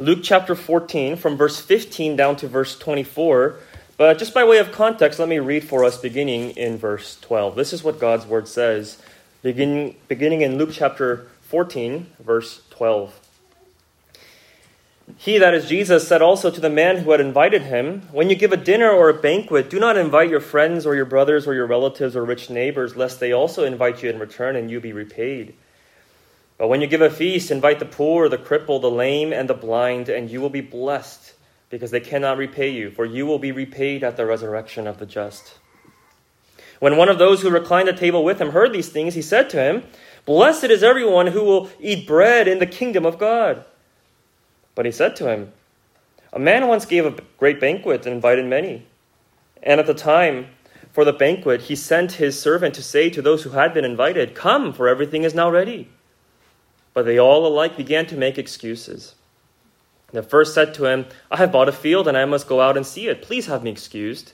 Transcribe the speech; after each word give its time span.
Luke 0.00 0.20
chapter 0.22 0.54
14, 0.54 1.16
from 1.16 1.36
verse 1.36 1.60
15 1.60 2.16
down 2.16 2.34
to 2.36 2.48
verse 2.48 2.78
24. 2.78 3.56
But 3.98 4.18
just 4.18 4.32
by 4.32 4.44
way 4.44 4.56
of 4.56 4.72
context, 4.72 5.18
let 5.18 5.28
me 5.28 5.38
read 5.40 5.62
for 5.62 5.84
us 5.84 5.98
beginning 5.98 6.52
in 6.52 6.78
verse 6.78 7.20
12. 7.20 7.54
This 7.54 7.74
is 7.74 7.84
what 7.84 8.00
God's 8.00 8.24
word 8.24 8.48
says, 8.48 8.96
beginning, 9.42 9.96
beginning 10.08 10.40
in 10.40 10.56
Luke 10.56 10.70
chapter 10.72 11.28
14, 11.42 12.06
verse 12.18 12.62
12. 12.70 13.20
He, 15.18 15.36
that 15.36 15.52
is 15.52 15.68
Jesus, 15.68 16.08
said 16.08 16.22
also 16.22 16.50
to 16.50 16.62
the 16.62 16.70
man 16.70 16.98
who 16.98 17.10
had 17.10 17.20
invited 17.20 17.64
him, 17.64 18.08
When 18.10 18.30
you 18.30 18.36
give 18.36 18.52
a 18.52 18.56
dinner 18.56 18.90
or 18.90 19.10
a 19.10 19.20
banquet, 19.20 19.68
do 19.68 19.78
not 19.78 19.98
invite 19.98 20.30
your 20.30 20.40
friends 20.40 20.86
or 20.86 20.94
your 20.94 21.04
brothers 21.04 21.46
or 21.46 21.52
your 21.52 21.66
relatives 21.66 22.16
or 22.16 22.24
rich 22.24 22.48
neighbors, 22.48 22.96
lest 22.96 23.20
they 23.20 23.32
also 23.32 23.64
invite 23.64 24.02
you 24.02 24.08
in 24.08 24.18
return 24.18 24.56
and 24.56 24.70
you 24.70 24.80
be 24.80 24.94
repaid. 24.94 25.52
But 26.60 26.68
when 26.68 26.82
you 26.82 26.86
give 26.86 27.00
a 27.00 27.08
feast, 27.08 27.50
invite 27.50 27.78
the 27.78 27.86
poor, 27.86 28.28
the 28.28 28.36
crippled, 28.36 28.82
the 28.82 28.90
lame, 28.90 29.32
and 29.32 29.48
the 29.48 29.54
blind, 29.54 30.10
and 30.10 30.30
you 30.30 30.42
will 30.42 30.50
be 30.50 30.60
blessed 30.60 31.32
because 31.70 31.90
they 31.90 32.00
cannot 32.00 32.36
repay 32.36 32.68
you, 32.68 32.90
for 32.90 33.06
you 33.06 33.24
will 33.24 33.38
be 33.38 33.50
repaid 33.50 34.04
at 34.04 34.18
the 34.18 34.26
resurrection 34.26 34.86
of 34.86 34.98
the 34.98 35.06
just. 35.06 35.54
When 36.78 36.98
one 36.98 37.08
of 37.08 37.16
those 37.16 37.40
who 37.40 37.48
reclined 37.48 37.88
at 37.88 37.96
table 37.96 38.22
with 38.22 38.42
him 38.42 38.50
heard 38.50 38.74
these 38.74 38.90
things, 38.90 39.14
he 39.14 39.22
said 39.22 39.48
to 39.50 39.56
him, 39.56 39.84
Blessed 40.26 40.64
is 40.64 40.82
everyone 40.82 41.28
who 41.28 41.44
will 41.44 41.70
eat 41.80 42.06
bread 42.06 42.46
in 42.46 42.58
the 42.58 42.66
kingdom 42.66 43.06
of 43.06 43.18
God. 43.18 43.64
But 44.74 44.84
he 44.84 44.92
said 44.92 45.16
to 45.16 45.32
him, 45.32 45.54
A 46.30 46.38
man 46.38 46.68
once 46.68 46.84
gave 46.84 47.06
a 47.06 47.16
great 47.38 47.58
banquet 47.58 48.04
and 48.04 48.14
invited 48.14 48.44
many. 48.44 48.86
And 49.62 49.80
at 49.80 49.86
the 49.86 49.94
time 49.94 50.48
for 50.92 51.06
the 51.06 51.14
banquet, 51.14 51.62
he 51.62 51.74
sent 51.74 52.12
his 52.12 52.38
servant 52.38 52.74
to 52.74 52.82
say 52.82 53.08
to 53.08 53.22
those 53.22 53.44
who 53.44 53.50
had 53.50 53.72
been 53.72 53.86
invited, 53.86 54.34
Come, 54.34 54.74
for 54.74 54.88
everything 54.88 55.24
is 55.24 55.34
now 55.34 55.50
ready. 55.50 55.88
But 56.92 57.04
they 57.04 57.18
all 57.18 57.46
alike 57.46 57.76
began 57.76 58.06
to 58.06 58.16
make 58.16 58.38
excuses. 58.38 59.14
The 60.12 60.22
first 60.22 60.54
said 60.54 60.74
to 60.74 60.86
him, 60.86 61.06
I 61.30 61.36
have 61.36 61.52
bought 61.52 61.68
a 61.68 61.72
field 61.72 62.08
and 62.08 62.16
I 62.16 62.24
must 62.24 62.48
go 62.48 62.60
out 62.60 62.76
and 62.76 62.84
see 62.84 63.06
it. 63.06 63.22
Please 63.22 63.46
have 63.46 63.62
me 63.62 63.70
excused. 63.70 64.32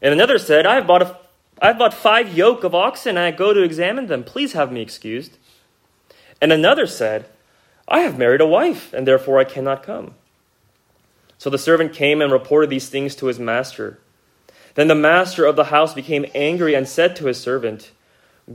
And 0.00 0.12
another 0.12 0.38
said, 0.38 0.64
I 0.66 0.76
have 0.76 0.86
bought, 0.86 1.02
a, 1.02 1.16
I 1.60 1.68
have 1.68 1.78
bought 1.78 1.92
five 1.92 2.36
yoke 2.36 2.64
of 2.64 2.74
oxen 2.74 3.16
and 3.16 3.18
I 3.18 3.30
go 3.30 3.52
to 3.52 3.62
examine 3.62 4.06
them. 4.06 4.24
Please 4.24 4.54
have 4.54 4.72
me 4.72 4.80
excused. 4.80 5.36
And 6.40 6.52
another 6.52 6.86
said, 6.86 7.26
I 7.86 8.00
have 8.00 8.18
married 8.18 8.40
a 8.40 8.46
wife 8.46 8.92
and 8.92 9.06
therefore 9.06 9.38
I 9.38 9.44
cannot 9.44 9.82
come. 9.82 10.14
So 11.36 11.50
the 11.50 11.58
servant 11.58 11.92
came 11.92 12.22
and 12.22 12.32
reported 12.32 12.70
these 12.70 12.88
things 12.88 13.14
to 13.16 13.26
his 13.26 13.38
master. 13.38 13.98
Then 14.74 14.88
the 14.88 14.94
master 14.94 15.44
of 15.44 15.56
the 15.56 15.64
house 15.64 15.94
became 15.94 16.26
angry 16.34 16.74
and 16.74 16.88
said 16.88 17.14
to 17.16 17.26
his 17.26 17.40
servant, 17.40 17.90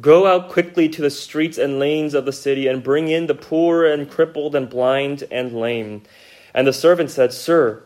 Go 0.01 0.25
out 0.25 0.49
quickly 0.49 0.89
to 0.89 1.01
the 1.01 1.11
streets 1.11 1.57
and 1.57 1.77
lanes 1.77 2.13
of 2.13 2.25
the 2.25 2.31
city 2.31 2.67
and 2.67 2.81
bring 2.81 3.09
in 3.09 3.27
the 3.27 3.35
poor 3.35 3.85
and 3.85 4.09
crippled 4.09 4.55
and 4.55 4.69
blind 4.69 5.23
and 5.29 5.53
lame. 5.53 6.01
And 6.53 6.65
the 6.65 6.73
servant 6.73 7.11
said, 7.11 7.31
Sir, 7.31 7.83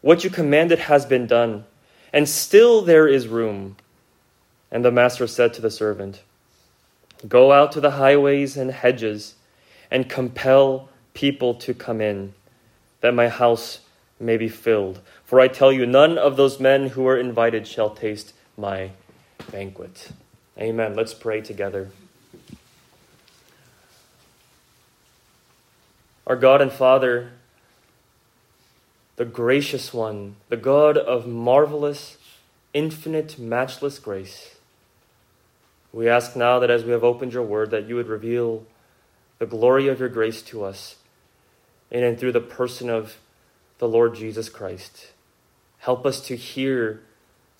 what 0.00 0.24
you 0.24 0.30
commanded 0.30 0.78
has 0.80 1.04
been 1.04 1.26
done, 1.26 1.64
and 2.12 2.28
still 2.28 2.80
there 2.82 3.06
is 3.06 3.28
room. 3.28 3.76
And 4.70 4.84
the 4.84 4.90
master 4.90 5.26
said 5.26 5.52
to 5.54 5.60
the 5.60 5.70
servant, 5.70 6.22
Go 7.26 7.52
out 7.52 7.72
to 7.72 7.80
the 7.80 7.92
highways 7.92 8.56
and 8.56 8.70
hedges 8.70 9.34
and 9.90 10.08
compel 10.08 10.88
people 11.14 11.54
to 11.54 11.74
come 11.74 12.00
in, 12.00 12.32
that 13.00 13.14
my 13.14 13.28
house 13.28 13.80
may 14.20 14.36
be 14.36 14.48
filled. 14.48 15.00
For 15.24 15.40
I 15.40 15.48
tell 15.48 15.72
you, 15.72 15.84
none 15.84 16.16
of 16.16 16.36
those 16.36 16.60
men 16.60 16.88
who 16.88 17.02
were 17.02 17.18
invited 17.18 17.66
shall 17.66 17.90
taste 17.90 18.34
my 18.56 18.92
banquet. 19.50 20.10
Amen. 20.58 20.94
Let's 20.94 21.14
pray 21.14 21.40
together. 21.40 21.90
Our 26.26 26.36
God 26.36 26.60
and 26.60 26.72
Father, 26.72 27.30
the 29.16 29.24
gracious 29.24 29.94
one, 29.94 30.36
the 30.48 30.56
God 30.56 30.98
of 30.98 31.26
marvelous, 31.26 32.18
infinite, 32.74 33.38
matchless 33.38 33.98
grace, 33.98 34.56
we 35.92 36.08
ask 36.08 36.36
now 36.36 36.58
that 36.58 36.70
as 36.70 36.84
we 36.84 36.92
have 36.92 37.04
opened 37.04 37.32
your 37.32 37.44
word, 37.44 37.70
that 37.70 37.88
you 37.88 37.94
would 37.94 38.08
reveal 38.08 38.66
the 39.38 39.46
glory 39.46 39.88
of 39.88 40.00
your 40.00 40.08
grace 40.08 40.42
to 40.42 40.64
us 40.64 40.96
in 41.90 42.04
and 42.04 42.18
through 42.18 42.32
the 42.32 42.40
person 42.40 42.90
of 42.90 43.16
the 43.78 43.88
Lord 43.88 44.14
Jesus 44.14 44.48
Christ. 44.48 45.12
Help 45.78 46.04
us 46.04 46.20
to 46.26 46.36
hear 46.36 47.00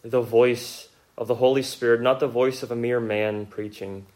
the 0.02 0.20
voice 0.20 0.87
of 1.18 1.26
the 1.26 1.34
Holy 1.34 1.62
Spirit, 1.62 2.00
not 2.00 2.20
the 2.20 2.28
voice 2.28 2.62
of 2.62 2.70
a 2.70 2.76
mere 2.76 3.00
man 3.00 3.44
preaching, 3.44 4.06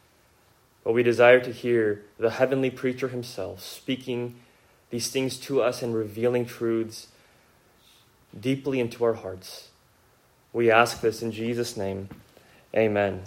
but 0.85 0.93
we 0.93 1.03
desire 1.03 1.41
to 1.41 1.53
hear 1.53 2.03
the 2.17 2.31
heavenly 2.31 2.71
preacher 2.71 3.09
himself 3.09 3.61
speaking 3.61 4.37
these 4.91 5.11
things 5.11 5.37
to 5.39 5.61
us 5.61 5.83
and 5.83 5.95
revealing 5.95 6.47
truths 6.47 7.09
deeply 8.39 8.79
into 8.79 9.03
our 9.05 9.15
hearts. 9.15 9.69
We 10.53 10.71
ask 10.71 11.01
this 11.01 11.23
in 11.23 11.33
Jesus' 11.33 11.77
name. 11.77 12.09
Amen. 12.75 13.23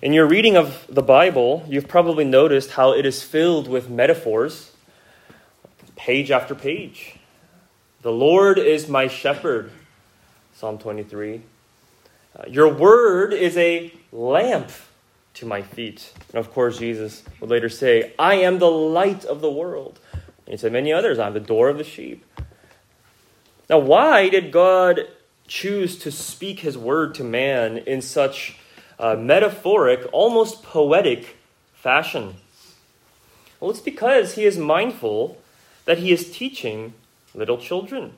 In 0.00 0.14
your 0.14 0.26
reading 0.26 0.56
of 0.56 0.86
the 0.88 1.02
Bible, 1.02 1.64
you've 1.68 1.88
probably 1.88 2.24
noticed 2.24 2.70
how 2.70 2.92
it 2.94 3.04
is 3.04 3.22
filled 3.22 3.68
with 3.68 3.90
metaphors, 3.90 4.72
page 5.94 6.30
after 6.30 6.54
page. 6.54 7.16
The 8.02 8.12
Lord 8.12 8.58
is 8.58 8.88
my 8.88 9.08
shepherd, 9.08 9.70
Psalm 10.64 10.78
23. 10.78 11.42
Uh, 12.34 12.44
your 12.48 12.72
word 12.72 13.34
is 13.34 13.54
a 13.58 13.92
lamp 14.12 14.70
to 15.34 15.44
my 15.44 15.60
feet. 15.60 16.10
And 16.30 16.38
of 16.38 16.54
course, 16.54 16.78
Jesus 16.78 17.22
would 17.38 17.50
later 17.50 17.68
say, 17.68 18.14
I 18.18 18.36
am 18.36 18.60
the 18.60 18.70
light 18.70 19.26
of 19.26 19.42
the 19.42 19.50
world. 19.50 20.00
And 20.14 20.54
he 20.54 20.56
said 20.56 20.72
many 20.72 20.90
others, 20.90 21.18
I'm 21.18 21.34
the 21.34 21.38
door 21.38 21.68
of 21.68 21.76
the 21.76 21.84
sheep. 21.84 22.24
Now, 23.68 23.78
why 23.78 24.30
did 24.30 24.52
God 24.52 25.06
choose 25.46 25.98
to 25.98 26.10
speak 26.10 26.60
his 26.60 26.78
word 26.78 27.14
to 27.16 27.24
man 27.24 27.76
in 27.76 28.00
such 28.00 28.56
uh, 28.98 29.16
metaphoric, 29.16 30.08
almost 30.12 30.62
poetic 30.62 31.36
fashion? 31.74 32.36
Well, 33.60 33.70
it's 33.70 33.80
because 33.80 34.36
he 34.36 34.46
is 34.46 34.56
mindful 34.56 35.36
that 35.84 35.98
he 35.98 36.10
is 36.10 36.32
teaching 36.34 36.94
little 37.34 37.58
children. 37.58 38.14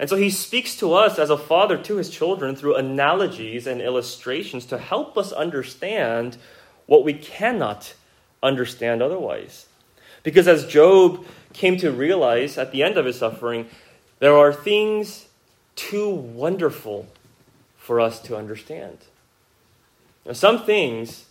And 0.00 0.08
so 0.08 0.16
he 0.16 0.30
speaks 0.30 0.76
to 0.76 0.94
us 0.94 1.18
as 1.18 1.28
a 1.28 1.36
father 1.36 1.76
to 1.76 1.96
his 1.96 2.08
children 2.08 2.56
through 2.56 2.76
analogies 2.76 3.66
and 3.66 3.82
illustrations 3.82 4.64
to 4.66 4.78
help 4.78 5.18
us 5.18 5.30
understand 5.30 6.38
what 6.86 7.04
we 7.04 7.12
cannot 7.12 7.92
understand 8.42 9.02
otherwise. 9.02 9.66
Because 10.22 10.48
as 10.48 10.66
Job 10.66 11.26
came 11.52 11.76
to 11.76 11.92
realize 11.92 12.56
at 12.56 12.72
the 12.72 12.82
end 12.82 12.96
of 12.96 13.04
his 13.04 13.18
suffering, 13.18 13.68
there 14.20 14.34
are 14.34 14.54
things 14.54 15.26
too 15.76 16.08
wonderful 16.08 17.06
for 17.76 18.00
us 18.00 18.20
to 18.20 18.38
understand. 18.38 18.96
Now, 20.24 20.32
some 20.32 20.64
things, 20.64 21.26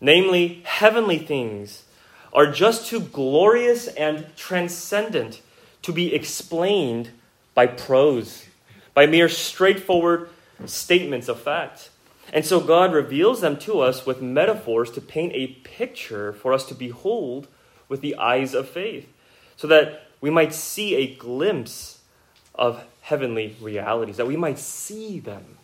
namely 0.00 0.62
heavenly 0.64 1.18
things, 1.18 1.84
are 2.32 2.50
just 2.50 2.86
too 2.86 3.00
glorious 3.00 3.88
and 3.88 4.34
transcendent 4.36 5.42
to 5.82 5.92
be 5.92 6.14
explained 6.14 7.10
by 7.56 7.66
prose, 7.66 8.46
by 8.94 9.06
mere 9.06 9.28
straightforward 9.28 10.28
statements 10.66 11.26
of 11.26 11.40
fact. 11.40 11.90
And 12.32 12.44
so 12.44 12.60
God 12.60 12.92
reveals 12.92 13.40
them 13.40 13.56
to 13.60 13.80
us 13.80 14.04
with 14.04 14.20
metaphors 14.20 14.90
to 14.92 15.00
paint 15.00 15.32
a 15.34 15.48
picture 15.64 16.32
for 16.34 16.52
us 16.52 16.66
to 16.66 16.74
behold 16.74 17.48
with 17.88 18.02
the 18.02 18.16
eyes 18.16 18.52
of 18.52 18.68
faith, 18.68 19.08
so 19.56 19.66
that 19.68 20.08
we 20.20 20.28
might 20.28 20.52
see 20.52 20.96
a 20.96 21.14
glimpse 21.14 22.00
of 22.54 22.84
heavenly 23.00 23.56
realities, 23.60 24.18
that 24.18 24.26
we 24.26 24.36
might 24.36 24.58
see 24.58 25.18
them. 25.18 25.56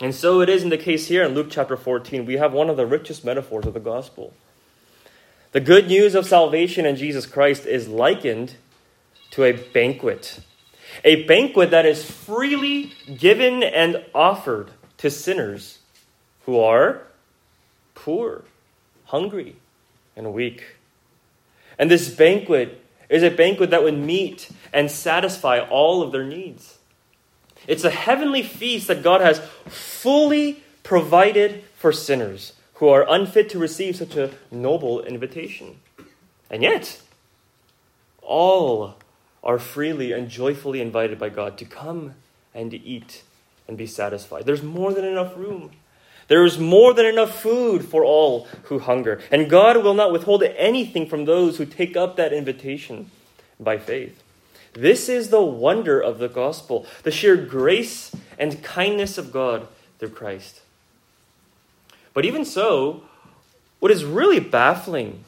And 0.00 0.14
so 0.14 0.40
it 0.40 0.48
is 0.48 0.62
in 0.62 0.70
the 0.70 0.78
case 0.78 1.06
here 1.06 1.24
in 1.24 1.34
Luke 1.34 1.48
chapter 1.50 1.76
14. 1.76 2.26
We 2.26 2.38
have 2.38 2.52
one 2.52 2.68
of 2.68 2.76
the 2.76 2.86
richest 2.86 3.24
metaphors 3.24 3.66
of 3.66 3.74
the 3.74 3.80
gospel. 3.80 4.34
The 5.52 5.60
good 5.60 5.86
news 5.88 6.14
of 6.14 6.26
salvation 6.26 6.84
in 6.84 6.96
Jesus 6.96 7.26
Christ 7.26 7.64
is 7.64 7.88
likened 7.88 8.56
to 9.30 9.44
a 9.44 9.52
banquet 9.52 10.40
a 11.04 11.24
banquet 11.24 11.70
that 11.70 11.86
is 11.86 12.08
freely 12.08 12.92
given 13.16 13.62
and 13.62 14.04
offered 14.14 14.70
to 14.98 15.10
sinners 15.10 15.78
who 16.46 16.58
are 16.58 17.02
poor, 17.94 18.44
hungry, 19.06 19.56
and 20.16 20.32
weak. 20.32 20.76
And 21.78 21.90
this 21.90 22.10
banquet 22.10 22.84
is 23.08 23.22
a 23.22 23.30
banquet 23.30 23.70
that 23.70 23.82
would 23.82 23.96
meet 23.96 24.50
and 24.72 24.90
satisfy 24.90 25.58
all 25.58 26.02
of 26.02 26.12
their 26.12 26.24
needs. 26.24 26.78
It's 27.66 27.84
a 27.84 27.90
heavenly 27.90 28.42
feast 28.42 28.88
that 28.88 29.02
God 29.02 29.20
has 29.20 29.40
fully 29.66 30.62
provided 30.82 31.64
for 31.76 31.92
sinners 31.92 32.54
who 32.74 32.88
are 32.88 33.06
unfit 33.08 33.50
to 33.50 33.58
receive 33.58 33.96
such 33.96 34.16
a 34.16 34.30
noble 34.50 35.02
invitation. 35.02 35.80
And 36.50 36.62
yet, 36.62 37.00
all 38.22 38.96
are 39.42 39.58
freely 39.58 40.12
and 40.12 40.28
joyfully 40.28 40.80
invited 40.80 41.18
by 41.18 41.28
God 41.28 41.56
to 41.58 41.64
come 41.64 42.14
and 42.54 42.70
to 42.70 42.82
eat 42.82 43.22
and 43.66 43.76
be 43.76 43.86
satisfied. 43.86 44.46
There's 44.46 44.62
more 44.62 44.92
than 44.92 45.04
enough 45.04 45.36
room. 45.36 45.70
There 46.28 46.44
is 46.44 46.58
more 46.58 46.94
than 46.94 47.06
enough 47.06 47.40
food 47.40 47.84
for 47.84 48.04
all 48.04 48.46
who 48.64 48.78
hunger, 48.78 49.20
and 49.32 49.50
God 49.50 49.82
will 49.82 49.94
not 49.94 50.12
withhold 50.12 50.42
anything 50.42 51.08
from 51.08 51.24
those 51.24 51.58
who 51.58 51.66
take 51.66 51.96
up 51.96 52.16
that 52.16 52.32
invitation 52.32 53.10
by 53.58 53.78
faith. 53.78 54.22
This 54.72 55.08
is 55.08 55.30
the 55.30 55.42
wonder 55.42 56.00
of 56.00 56.18
the 56.18 56.28
gospel, 56.28 56.86
the 57.02 57.10
sheer 57.10 57.36
grace 57.36 58.14
and 58.38 58.62
kindness 58.62 59.18
of 59.18 59.32
God 59.32 59.66
through 59.98 60.10
Christ. 60.10 60.60
But 62.14 62.24
even 62.24 62.44
so, 62.44 63.02
what 63.80 63.90
is 63.90 64.04
really 64.04 64.40
baffling 64.40 65.24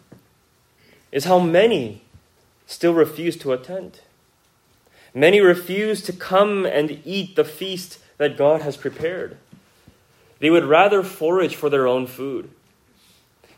is 1.10 1.24
how 1.24 1.38
many 1.38 2.02
still 2.72 2.94
refuse 2.94 3.36
to 3.36 3.52
attend. 3.52 4.00
Many 5.14 5.40
refuse 5.40 6.02
to 6.02 6.12
come 6.12 6.64
and 6.64 7.02
eat 7.04 7.36
the 7.36 7.44
feast 7.44 7.98
that 8.16 8.36
God 8.36 8.62
has 8.62 8.76
prepared. 8.76 9.36
They 10.38 10.50
would 10.50 10.64
rather 10.64 11.02
forage 11.02 11.54
for 11.54 11.68
their 11.68 11.86
own 11.86 12.06
food. 12.06 12.50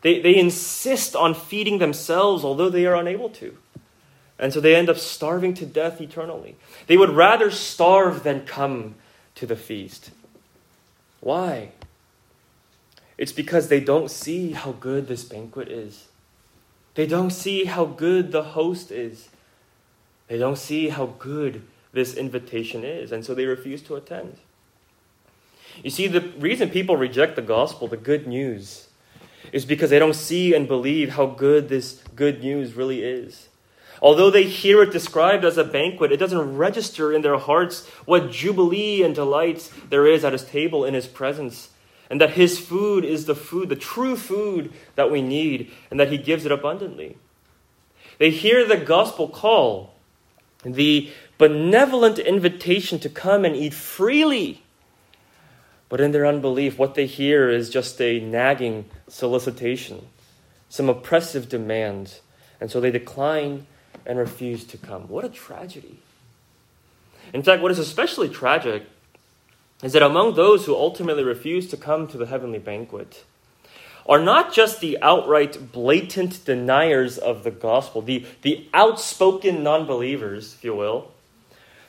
They, 0.01 0.21
they 0.21 0.35
insist 0.35 1.15
on 1.15 1.33
feeding 1.33 1.79
themselves, 1.79 2.43
although 2.43 2.69
they 2.69 2.85
are 2.85 2.95
unable 2.95 3.29
to. 3.29 3.57
And 4.37 4.51
so 4.51 4.59
they 4.59 4.75
end 4.75 4.89
up 4.89 4.97
starving 4.97 5.53
to 5.55 5.65
death 5.65 6.01
eternally. 6.01 6.57
They 6.87 6.97
would 6.97 7.09
rather 7.09 7.49
starve 7.49 8.23
than 8.23 8.45
come 8.45 8.95
to 9.35 9.45
the 9.45 9.55
feast. 9.55 10.11
Why? 11.21 11.71
It's 13.17 13.31
because 13.31 13.69
they 13.69 13.79
don't 13.79 14.11
see 14.11 14.51
how 14.51 14.73
good 14.73 15.07
this 15.07 15.23
banquet 15.23 15.69
is. 15.69 16.07
They 16.95 17.05
don't 17.05 17.31
see 17.31 17.65
how 17.65 17.85
good 17.85 18.31
the 18.31 18.43
host 18.43 18.91
is. 18.91 19.29
They 20.27 20.37
don't 20.37 20.57
see 20.57 20.89
how 20.89 21.07
good 21.19 21.61
this 21.93 22.15
invitation 22.15 22.83
is, 22.83 23.11
and 23.11 23.23
so 23.23 23.35
they 23.35 23.45
refuse 23.45 23.81
to 23.83 23.95
attend. 23.95 24.37
You 25.83 25.89
see, 25.89 26.07
the 26.07 26.21
reason 26.39 26.69
people 26.69 26.97
reject 26.97 27.35
the 27.35 27.41
gospel, 27.41 27.87
the 27.87 27.97
good 27.97 28.27
news, 28.27 28.87
is 29.51 29.65
because 29.65 29.89
they 29.89 29.99
don't 29.99 30.15
see 30.15 30.53
and 30.53 30.67
believe 30.67 31.11
how 31.11 31.25
good 31.25 31.69
this 31.69 32.01
good 32.15 32.41
news 32.41 32.73
really 32.73 33.03
is. 33.03 33.49
Although 34.01 34.29
they 34.29 34.43
hear 34.43 34.81
it 34.83 34.91
described 34.91 35.45
as 35.45 35.57
a 35.57 35.63
banquet, 35.63 36.11
it 36.11 36.17
doesn't 36.17 36.57
register 36.57 37.13
in 37.13 37.21
their 37.21 37.37
hearts 37.37 37.87
what 38.05 38.31
jubilee 38.31 39.03
and 39.03 39.15
delight 39.15 39.71
there 39.89 40.05
is 40.05 40.25
at 40.25 40.33
his 40.33 40.43
table 40.43 40.83
in 40.83 40.93
his 40.93 41.07
presence, 41.07 41.69
and 42.09 42.21
that 42.21 42.31
his 42.31 42.59
food 42.59 43.03
is 43.03 43.25
the 43.25 43.35
food, 43.35 43.69
the 43.69 43.75
true 43.75 44.15
food 44.15 44.71
that 44.95 45.11
we 45.11 45.21
need, 45.21 45.71
and 45.89 45.99
that 45.99 46.11
he 46.11 46.17
gives 46.17 46.45
it 46.45 46.51
abundantly. 46.51 47.17
They 48.17 48.29
hear 48.29 48.65
the 48.65 48.77
gospel 48.77 49.27
call, 49.27 49.93
the 50.63 51.11
benevolent 51.37 52.19
invitation 52.19 52.99
to 52.99 53.09
come 53.09 53.43
and 53.45 53.55
eat 53.55 53.73
freely. 53.73 54.61
But 55.89 56.01
in 56.01 56.11
their 56.11 56.25
unbelief, 56.25 56.77
what 56.77 56.95
they 56.95 57.05
hear 57.05 57.49
is 57.49 57.69
just 57.69 58.01
a 58.01 58.19
nagging 58.19 58.85
solicitation, 59.07 60.07
some 60.69 60.89
oppressive 60.89 61.49
demand. 61.49 62.19
And 62.59 62.71
so 62.71 62.79
they 62.79 62.91
decline 62.91 63.67
and 64.05 64.17
refuse 64.17 64.63
to 64.65 64.77
come. 64.77 65.07
What 65.07 65.25
a 65.25 65.29
tragedy. 65.29 65.99
In 67.33 67.43
fact, 67.43 67.61
what 67.61 67.71
is 67.71 67.79
especially 67.79 68.29
tragic 68.29 68.83
is 69.83 69.93
that 69.93 70.01
among 70.03 70.35
those 70.35 70.65
who 70.65 70.75
ultimately 70.75 71.23
refuse 71.23 71.69
to 71.69 71.77
come 71.77 72.07
to 72.07 72.17
the 72.17 72.27
heavenly 72.27 72.59
banquet, 72.59 73.23
are 74.07 74.21
not 74.21 74.53
just 74.53 74.81
the 74.81 75.01
outright 75.01 75.71
blatant 75.71 76.45
deniers 76.45 77.17
of 77.17 77.43
the 77.43 77.51
gospel, 77.51 78.01
the, 78.01 78.25
the 78.43 78.67
outspoken 78.73 79.63
non 79.63 79.85
believers, 79.85 80.53
if 80.53 80.63
you 80.63 80.75
will, 80.75 81.11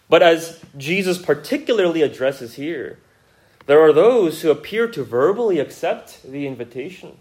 but 0.09 0.23
as 0.23 0.61
Jesus 0.77 1.19
particularly 1.19 2.03
addresses 2.03 2.55
here, 2.55 2.99
there 3.67 3.81
are 3.81 3.93
those 3.93 4.43
who 4.43 4.51
appear 4.51 4.87
to 4.89 5.03
verbally 5.03 5.59
accept 5.59 6.23
the 6.23 6.47
invitation, 6.47 7.19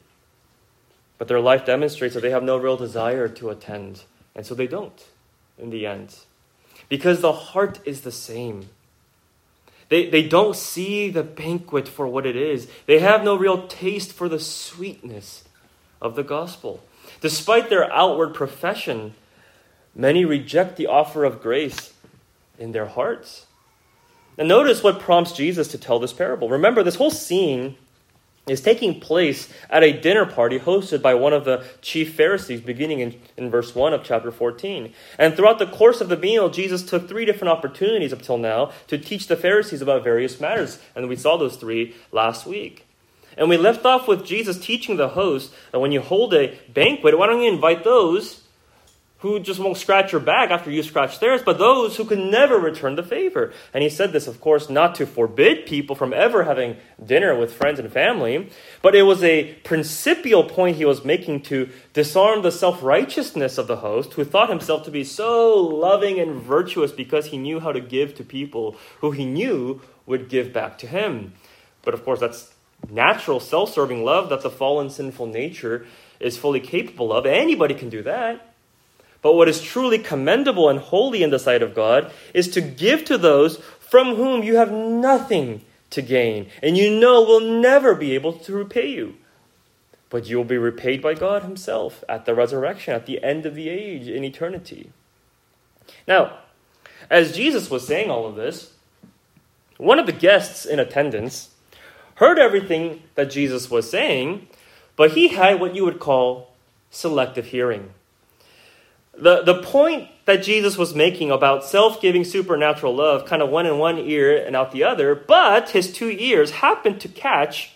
but 1.18 1.28
their 1.28 1.40
life 1.40 1.66
demonstrates 1.66 2.14
that 2.14 2.22
they 2.22 2.30
have 2.30 2.44
no 2.44 2.58
real 2.58 2.78
desire 2.78 3.28
to 3.28 3.50
attend, 3.50 4.04
and 4.36 4.46
so 4.46 4.54
they 4.54 4.68
don't 4.68 5.06
in 5.58 5.72
the 5.72 5.88
end. 5.88 6.16
Because 6.88 7.22
the 7.22 7.34
heart 7.34 7.80
is 7.86 8.02
the 8.02 8.12
same. 8.12 8.70
They, 9.90 10.10
they 10.10 10.28
don't 10.28 10.56
see 10.56 11.10
the 11.10 11.24
banquet 11.24 11.88
for 11.88 12.08
what 12.08 12.26
it 12.26 12.36
is. 12.36 12.68
They 12.86 13.00
have 13.00 13.24
no 13.24 13.36
real 13.36 13.68
taste 13.68 14.12
for 14.12 14.28
the 14.28 14.40
sweetness 14.40 15.44
of 16.02 16.16
the 16.16 16.24
gospel. 16.24 16.84
Despite 17.22 17.70
their 17.70 17.92
outward 17.92 18.34
profession, 18.34 19.14
many 19.96 20.26
reject 20.26 20.78
the 20.78 20.88
offer 20.88 21.24
of 21.24 21.42
grace 21.42 21.94
in 22.58 22.72
their 22.72 22.88
hearts. 22.88 23.46
And 24.38 24.48
notice 24.48 24.84
what 24.84 25.00
prompts 25.00 25.32
Jesus 25.32 25.68
to 25.70 25.78
tell 25.78 26.00
this 26.00 26.14
parable. 26.14 26.50
Remember, 26.50 26.84
this 26.84 26.96
whole 26.96 27.12
scene 27.12 27.78
is 28.48 28.62
taking 28.62 29.00
place 29.00 29.50
at 29.70 29.84
a 29.84 30.00
dinner 30.00 30.26
party 30.26 30.60
hosted 30.60 31.02
by 31.02 31.16
one 31.16 31.34
of 31.34 31.46
the 31.46 31.66
chief 31.82 32.14
Pharisees, 32.14 32.62
beginning 32.62 33.00
in, 33.00 33.20
in 33.38 33.50
verse 33.50 33.74
1 33.74 33.94
of 33.94 34.04
chapter 34.04 34.32
14. 34.32 34.94
And 35.18 35.36
throughout 35.36 35.58
the 35.58 35.66
course 35.66 36.00
of 36.00 36.10
the 36.10 36.18
meal, 36.18 36.50
Jesus 36.50 36.84
took 36.84 37.08
three 37.08 37.26
different 37.26 37.52
opportunities 37.52 38.14
up 38.14 38.22
till 38.22 38.38
now 38.38 38.72
to 38.88 38.98
teach 38.98 39.28
the 39.28 39.36
Pharisees 39.36 39.82
about 39.82 40.04
various 40.04 40.40
matters. 40.40 40.80
And 40.96 41.10
we 41.10 41.16
saw 41.16 41.38
those 41.38 41.56
three 41.56 41.96
last 42.12 42.46
week. 42.46 42.86
And 43.38 43.50
we 43.50 43.58
left 43.58 43.86
off 43.86 44.08
with 44.08 44.26
Jesus 44.26 44.60
teaching 44.60 44.98
the 44.98 45.10
host 45.10 45.54
that 45.72 45.80
when 45.80 45.92
you 45.92 46.02
hold 46.02 46.34
a 46.34 46.58
banquet, 46.72 47.18
why 47.18 47.28
don't 47.28 47.42
you 47.42 47.52
invite 47.52 47.84
those 47.84 48.45
who 49.26 49.40
just 49.40 49.60
won't 49.60 49.76
scratch 49.76 50.12
your 50.12 50.22
back 50.22 50.52
after 50.52 50.70
you 50.70 50.84
scratch 50.84 51.20
theirs, 51.20 51.42
but 51.44 51.58
those 51.58 51.98
who 51.98 52.06
can 52.06 52.30
never 52.30 52.60
return 52.60 52.96
the 52.96 53.02
favor. 53.02 53.52
And 53.74 53.82
he 53.82 53.90
said 53.90 54.12
this, 54.12 54.28
of 54.28 54.40
course, 54.40 54.70
not 54.70 54.94
to 54.96 55.08
forbid 55.08 55.66
people 55.66 55.96
from 55.96 56.14
ever 56.14 56.44
having 56.44 56.78
dinner 57.04 57.36
with 57.36 57.52
friends 57.52 57.80
and 57.80 57.92
family, 57.92 58.52
but 58.84 58.94
it 58.94 59.02
was 59.02 59.24
a 59.24 59.56
principial 59.64 60.44
point 60.44 60.78
he 60.78 60.86
was 60.86 61.04
making 61.04 61.42
to 61.42 61.72
disarm 61.94 62.44
the 62.44 62.52
self 62.52 62.84
righteousness 62.84 63.58
of 63.58 63.66
the 63.66 63.78
host, 63.78 64.14
who 64.14 64.24
thought 64.24 64.52
himself 64.52 64.86
to 64.86 64.92
be 64.92 65.04
so 65.04 65.56
loving 65.58 66.20
and 66.20 66.40
virtuous 66.40 66.92
because 66.92 67.26
he 67.26 67.40
knew 67.40 67.60
how 67.60 67.72
to 67.72 67.82
give 67.82 68.14
to 68.18 68.24
people 68.24 68.76
who 69.00 69.10
he 69.10 69.26
knew 69.26 69.82
would 70.06 70.30
give 70.30 70.54
back 70.54 70.78
to 70.78 70.86
him. 70.86 71.34
But 71.82 71.96
of 71.96 72.06
course, 72.06 72.20
that's 72.20 72.54
natural 72.92 73.40
self 73.40 73.74
serving 73.74 74.06
love 74.06 74.30
that 74.30 74.44
the 74.44 74.52
fallen 74.52 74.92
sinful 74.92 75.26
nature 75.26 75.88
is 76.20 76.38
fully 76.38 76.60
capable 76.60 77.12
of. 77.12 77.26
Anybody 77.26 77.74
can 77.74 77.90
do 77.90 78.04
that. 78.04 78.52
But 79.26 79.34
what 79.34 79.50
is 79.50 79.60
truly 79.60 79.98
commendable 79.98 80.70
and 80.70 80.78
holy 80.78 81.24
in 81.24 81.32
the 81.32 81.40
sight 81.40 81.64
of 81.64 81.74
God 81.74 82.12
is 82.36 82.48
to 82.50 82.62
give 82.62 83.06
to 83.06 83.18
those 83.18 83.58
from 83.80 84.18
whom 84.18 84.44
you 84.44 84.58
have 84.58 84.72
nothing 84.72 85.62
to 85.90 86.04
gain, 86.04 86.48
and 86.62 86.78
you 86.78 87.00
know 87.00 87.24
will 87.24 87.40
never 87.40 87.96
be 87.96 88.14
able 88.14 88.34
to 88.34 88.54
repay 88.54 88.88
you. 88.88 89.16
But 90.12 90.28
you 90.28 90.38
will 90.38 90.44
be 90.44 90.60
repaid 90.60 91.02
by 91.02 91.16
God 91.16 91.42
Himself 91.42 92.04
at 92.08 92.28
the 92.28 92.36
resurrection, 92.36 92.94
at 92.94 93.08
the 93.08 93.24
end 93.24 93.48
of 93.48 93.56
the 93.56 93.68
age, 93.68 94.08
in 94.08 94.24
eternity. 94.24 94.92
Now, 96.08 96.38
as 97.10 97.36
Jesus 97.36 97.72
was 97.72 97.88
saying 97.88 98.12
all 98.12 98.28
of 98.28 98.36
this, 98.36 98.74
one 99.78 99.98
of 99.98 100.06
the 100.06 100.12
guests 100.12 100.68
in 100.68 100.78
attendance 100.78 101.50
heard 102.18 102.38
everything 102.38 103.02
that 103.16 103.32
Jesus 103.32 103.72
was 103.72 103.90
saying, 103.90 104.48
but 104.96 105.14
he 105.14 105.30
had 105.30 105.60
what 105.60 105.74
you 105.74 105.84
would 105.84 106.00
call 106.00 106.54
selective 106.92 107.48
hearing. 107.48 107.90
The, 109.18 109.44
the 109.44 109.62
point 109.62 110.10
that 110.26 110.44
Jesus 110.44 110.78
was 110.78 110.94
making 110.94 111.32
about 111.32 111.64
self 111.64 112.02
giving 112.02 112.24
supernatural 112.24 112.96
love 112.96 113.26
kind 113.26 113.42
of 113.42 113.50
went 113.50 113.68
in 113.68 113.78
one 113.78 113.98
ear 113.98 114.46
and 114.46 114.56
out 114.56 114.72
the 114.72 114.84
other, 114.84 115.16
but 115.16 115.70
his 115.70 115.94
two 115.94 116.10
ears 116.10 116.52
happened 116.52 117.00
to 117.02 117.08
catch 117.08 117.74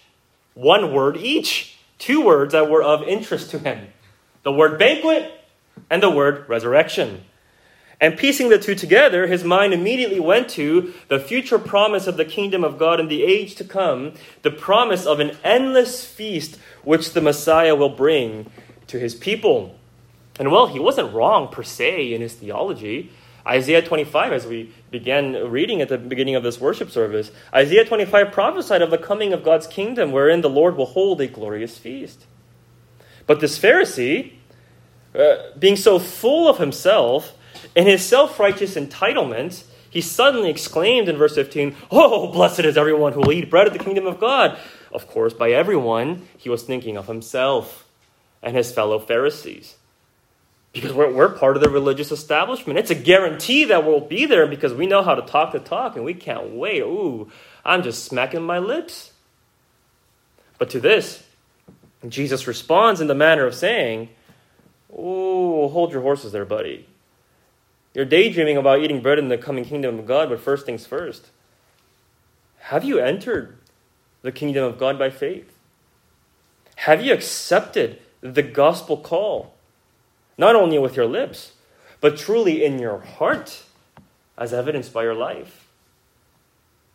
one 0.53 0.93
word 0.93 1.17
each. 1.17 1.77
Two 1.97 2.25
words 2.25 2.53
that 2.53 2.69
were 2.69 2.81
of 2.81 3.03
interest 3.03 3.51
to 3.51 3.59
him 3.59 3.89
the 4.43 4.51
word 4.51 4.79
banquet 4.79 5.31
and 5.89 6.01
the 6.01 6.09
word 6.09 6.47
resurrection. 6.47 7.23
And 8.01 8.17
piecing 8.17 8.47
the 8.47 8.57
two 8.57 8.75
together, 8.75 9.27
his 9.27 9.43
mind 9.43 9.73
immediately 9.73 10.21
went 10.21 10.49
to 10.51 10.93
the 11.09 11.19
future 11.19 11.59
promise 11.59 12.07
of 12.07 12.15
the 12.15 12.23
kingdom 12.23 12.63
of 12.63 12.79
God 12.79 12.99
in 13.01 13.09
the 13.09 13.23
age 13.23 13.55
to 13.55 13.65
come, 13.65 14.13
the 14.41 14.51
promise 14.51 15.05
of 15.05 15.19
an 15.19 15.37
endless 15.43 16.05
feast 16.05 16.57
which 16.83 17.11
the 17.11 17.21
Messiah 17.21 17.75
will 17.75 17.89
bring 17.89 18.49
to 18.87 18.97
his 18.97 19.13
people. 19.13 19.75
And 20.39 20.51
well, 20.51 20.67
he 20.67 20.79
wasn't 20.79 21.13
wrong 21.13 21.49
per 21.49 21.63
se 21.63 22.13
in 22.13 22.21
his 22.21 22.33
theology. 22.33 23.11
Isaiah 23.45 23.81
25, 23.81 24.31
as 24.31 24.45
we 24.45 24.73
began 24.89 25.33
reading 25.51 25.81
at 25.81 25.89
the 25.89 25.97
beginning 25.97 26.35
of 26.35 26.43
this 26.43 26.61
worship 26.61 26.89
service, 26.89 27.31
Isaiah 27.53 27.83
25 27.83 28.31
prophesied 28.31 28.81
of 28.81 28.89
the 28.89 28.97
coming 28.97 29.33
of 29.33 29.43
God's 29.43 29.67
kingdom 29.67 30.11
wherein 30.11 30.41
the 30.41 30.49
Lord 30.49 30.77
will 30.77 30.85
hold 30.85 31.19
a 31.19 31.27
glorious 31.27 31.77
feast. 31.77 32.25
But 33.27 33.41
this 33.41 33.59
Pharisee, 33.59 34.33
uh, 35.13 35.35
being 35.57 35.75
so 35.75 35.99
full 35.99 36.49
of 36.49 36.57
himself, 36.57 37.33
in 37.75 37.85
his 37.85 38.03
self 38.05 38.39
righteous 38.39 38.75
entitlement, 38.75 39.65
he 39.89 40.01
suddenly 40.01 40.49
exclaimed 40.49 41.09
in 41.09 41.17
verse 41.17 41.35
15, 41.35 41.75
Oh, 41.91 42.31
blessed 42.31 42.61
is 42.61 42.77
everyone 42.77 43.13
who 43.13 43.21
will 43.21 43.33
eat 43.33 43.49
bread 43.49 43.67
of 43.67 43.73
the 43.73 43.79
kingdom 43.79 44.05
of 44.05 44.19
God. 44.19 44.57
Of 44.91 45.07
course, 45.07 45.33
by 45.33 45.51
everyone, 45.51 46.27
he 46.37 46.49
was 46.49 46.63
thinking 46.63 46.95
of 46.95 47.07
himself 47.07 47.87
and 48.41 48.55
his 48.55 48.71
fellow 48.71 48.99
Pharisees 48.99 49.75
because 50.73 50.93
we're, 50.93 51.11
we're 51.11 51.29
part 51.29 51.55
of 51.55 51.63
the 51.63 51.69
religious 51.69 52.11
establishment. 52.11 52.77
It's 52.77 52.91
a 52.91 52.95
guarantee 52.95 53.65
that 53.65 53.85
we'll 53.85 54.01
be 54.01 54.25
there 54.25 54.47
because 54.47 54.73
we 54.73 54.85
know 54.87 55.03
how 55.03 55.15
to 55.15 55.21
talk 55.21 55.51
the 55.51 55.59
talk 55.59 55.95
and 55.95 56.05
we 56.05 56.13
can't 56.13 56.51
wait. 56.51 56.81
Ooh, 56.81 57.31
I'm 57.65 57.83
just 57.83 58.03
smacking 58.03 58.43
my 58.43 58.59
lips. 58.59 59.11
But 60.57 60.69
to 60.71 60.79
this, 60.79 61.23
Jesus 62.07 62.47
responds 62.47 63.01
in 63.01 63.07
the 63.07 63.15
manner 63.15 63.45
of 63.45 63.55
saying, 63.55 64.09
Oh, 64.95 65.67
hold 65.69 65.91
your 65.91 66.01
horses 66.01 66.31
there, 66.31 66.45
buddy. 66.45 66.87
You're 67.93 68.05
daydreaming 68.05 68.57
about 68.57 68.79
eating 68.79 69.01
bread 69.01 69.19
in 69.19 69.29
the 69.29 69.37
coming 69.37 69.65
kingdom 69.65 69.99
of 69.99 70.05
God, 70.05 70.29
but 70.29 70.39
first 70.39 70.65
things 70.65 70.85
first. 70.85 71.29
Have 72.59 72.83
you 72.83 72.99
entered 72.99 73.57
the 74.21 74.31
kingdom 74.31 74.63
of 74.63 74.77
God 74.77 74.99
by 74.99 75.09
faith? 75.09 75.51
Have 76.75 77.03
you 77.03 77.13
accepted 77.13 77.99
the 78.21 78.43
gospel 78.43 78.97
call, 78.97 79.53
not 80.39 80.55
only 80.55 80.79
with 80.79 80.95
your 80.95 81.05
lips, 81.05 81.51
but 81.99 82.17
truly 82.17 82.63
in 82.63 82.79
your 82.79 82.99
heart, 82.99 83.63
as 84.37 84.53
evidenced 84.53 84.93
by 84.93 85.03
your 85.03 85.13
life? 85.13 85.67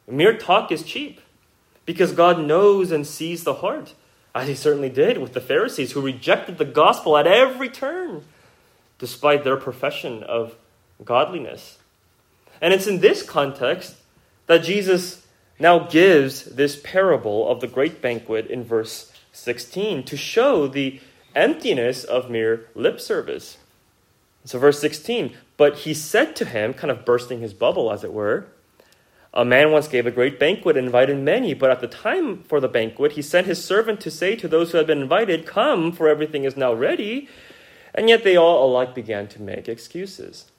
Mere 0.09 0.35
talk 0.39 0.73
is 0.73 0.83
cheap 0.83 1.21
because 1.85 2.13
God 2.13 2.41
knows 2.41 2.91
and 2.91 3.07
sees 3.07 3.45
the 3.45 3.57
heart, 3.57 3.93
as 4.35 4.49
He 4.49 4.55
certainly 4.55 4.89
did 4.89 5.19
with 5.19 5.35
the 5.35 5.43
Pharisees 5.43 5.93
who 5.93 6.01
rejected 6.01 6.57
the 6.57 6.65
gospel 6.65 7.19
at 7.19 7.27
every 7.27 7.69
turn, 7.69 8.25
despite 8.99 9.45
their 9.45 9.59
profession 9.59 10.23
of 10.23 10.55
godliness. 11.05 11.77
And 12.63 12.73
it's 12.73 12.87
in 12.87 13.01
this 13.01 13.23
context 13.23 13.97
that 14.47 14.65
Jesus 14.65 15.27
now 15.59 15.81
gives 15.81 16.45
this 16.47 16.81
parable 16.83 17.47
of 17.51 17.61
the 17.61 17.67
great 17.67 18.01
banquet 18.01 18.47
in 18.47 18.65
verse 18.65 19.13
16 19.33 20.05
to 20.05 20.17
show 20.17 20.67
the 20.67 20.99
emptiness 21.35 22.05
of 22.05 22.31
mere 22.31 22.67
lip 22.75 23.01
service. 23.01 23.59
So, 24.45 24.59
verse 24.59 24.81
16, 24.81 25.35
but 25.57 25.79
he 25.79 25.95
said 25.95 26.37
to 26.37 26.45
him, 26.45 26.75
kind 26.75 26.91
of 26.91 27.05
bursting 27.05 27.41
his 27.41 27.55
bubble, 27.55 27.91
as 27.91 28.05
it 28.05 28.13
were, 28.13 28.47
a 29.33 29.45
man 29.45 29.73
once 29.73 29.89
gave 29.89 30.07
a 30.07 30.13
great 30.13 30.39
banquet 30.39 30.77
and 30.77 30.87
invited 30.87 31.19
many, 31.19 31.55
but 31.55 31.71
at 31.71 31.81
the 31.81 31.89
time 31.89 32.43
for 32.45 32.61
the 32.61 32.69
banquet, 32.69 33.13
he 33.13 33.23
sent 33.23 33.49
his 33.49 33.65
servant 33.65 34.01
to 34.03 34.11
say 34.11 34.37
to 34.37 34.47
those 34.47 34.71
who 34.71 34.79
had 34.79 34.87
been 34.87 35.03
invited, 35.03 35.45
Come, 35.45 35.91
for 35.91 36.09
everything 36.09 36.45
is 36.45 36.57
now 36.57 36.73
ready. 36.73 37.29
And 37.95 38.09
yet 38.09 38.23
they 38.23 38.37
all 38.37 38.69
alike 38.69 38.95
began 38.95 39.27
to 39.29 39.43
make 39.43 39.69
excuses. 39.69 40.51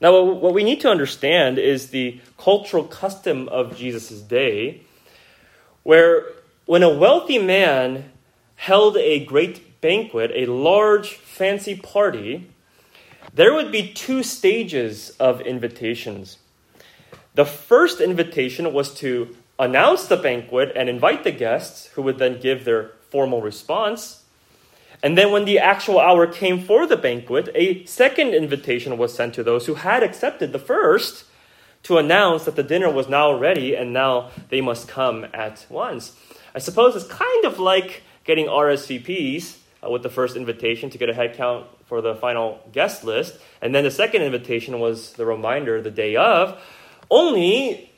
Now, 0.00 0.20
what 0.22 0.54
we 0.54 0.62
need 0.62 0.80
to 0.82 0.90
understand 0.90 1.58
is 1.58 1.88
the 1.88 2.20
cultural 2.38 2.84
custom 2.84 3.48
of 3.48 3.76
Jesus' 3.76 4.20
day, 4.20 4.82
where 5.82 6.26
when 6.66 6.82
a 6.82 6.94
wealthy 6.94 7.38
man 7.38 8.12
held 8.56 8.96
a 8.96 9.24
great 9.24 9.80
banquet, 9.80 10.32
a 10.34 10.46
large, 10.46 11.14
fancy 11.14 11.76
party, 11.76 12.50
there 13.32 13.54
would 13.54 13.70
be 13.70 13.92
two 13.92 14.22
stages 14.22 15.10
of 15.20 15.40
invitations. 15.40 16.38
The 17.34 17.44
first 17.44 18.00
invitation 18.00 18.72
was 18.72 18.94
to 18.94 19.36
announce 19.58 20.06
the 20.06 20.16
banquet 20.16 20.72
and 20.74 20.88
invite 20.88 21.24
the 21.24 21.32
guests, 21.32 21.86
who 21.88 22.02
would 22.02 22.18
then 22.18 22.40
give 22.40 22.64
their 22.64 22.92
formal 23.10 23.42
response. 23.42 24.24
And 25.02 25.16
then, 25.16 25.30
when 25.30 25.44
the 25.44 25.58
actual 25.58 26.00
hour 26.00 26.26
came 26.26 26.60
for 26.62 26.86
the 26.86 26.96
banquet, 26.96 27.50
a 27.54 27.84
second 27.84 28.34
invitation 28.34 28.96
was 28.96 29.14
sent 29.14 29.34
to 29.34 29.42
those 29.42 29.66
who 29.66 29.74
had 29.74 30.02
accepted 30.02 30.52
the 30.52 30.58
first 30.58 31.24
to 31.82 31.98
announce 31.98 32.44
that 32.44 32.56
the 32.56 32.62
dinner 32.62 32.90
was 32.90 33.08
now 33.08 33.32
ready 33.32 33.74
and 33.74 33.92
now 33.92 34.30
they 34.48 34.60
must 34.60 34.88
come 34.88 35.26
at 35.34 35.66
once. 35.68 36.16
I 36.54 36.58
suppose 36.58 36.96
it's 36.96 37.06
kind 37.06 37.44
of 37.44 37.58
like 37.58 38.02
getting 38.26 38.46
RSVPs 38.46 39.56
uh, 39.84 39.90
with 39.90 40.02
the 40.02 40.10
first 40.10 40.36
invitation 40.36 40.90
to 40.90 40.98
get 40.98 41.08
a 41.08 41.14
head 41.14 41.36
count 41.36 41.66
for 41.86 42.00
the 42.00 42.14
final 42.16 42.60
guest 42.72 43.04
list. 43.04 43.38
And 43.62 43.74
then 43.74 43.84
the 43.84 43.90
second 43.90 44.22
invitation 44.22 44.80
was 44.80 45.12
the 45.12 45.24
reminder 45.24 45.80
the 45.80 45.90
day 45.90 46.16
of. 46.16 46.60
Only 47.10 47.90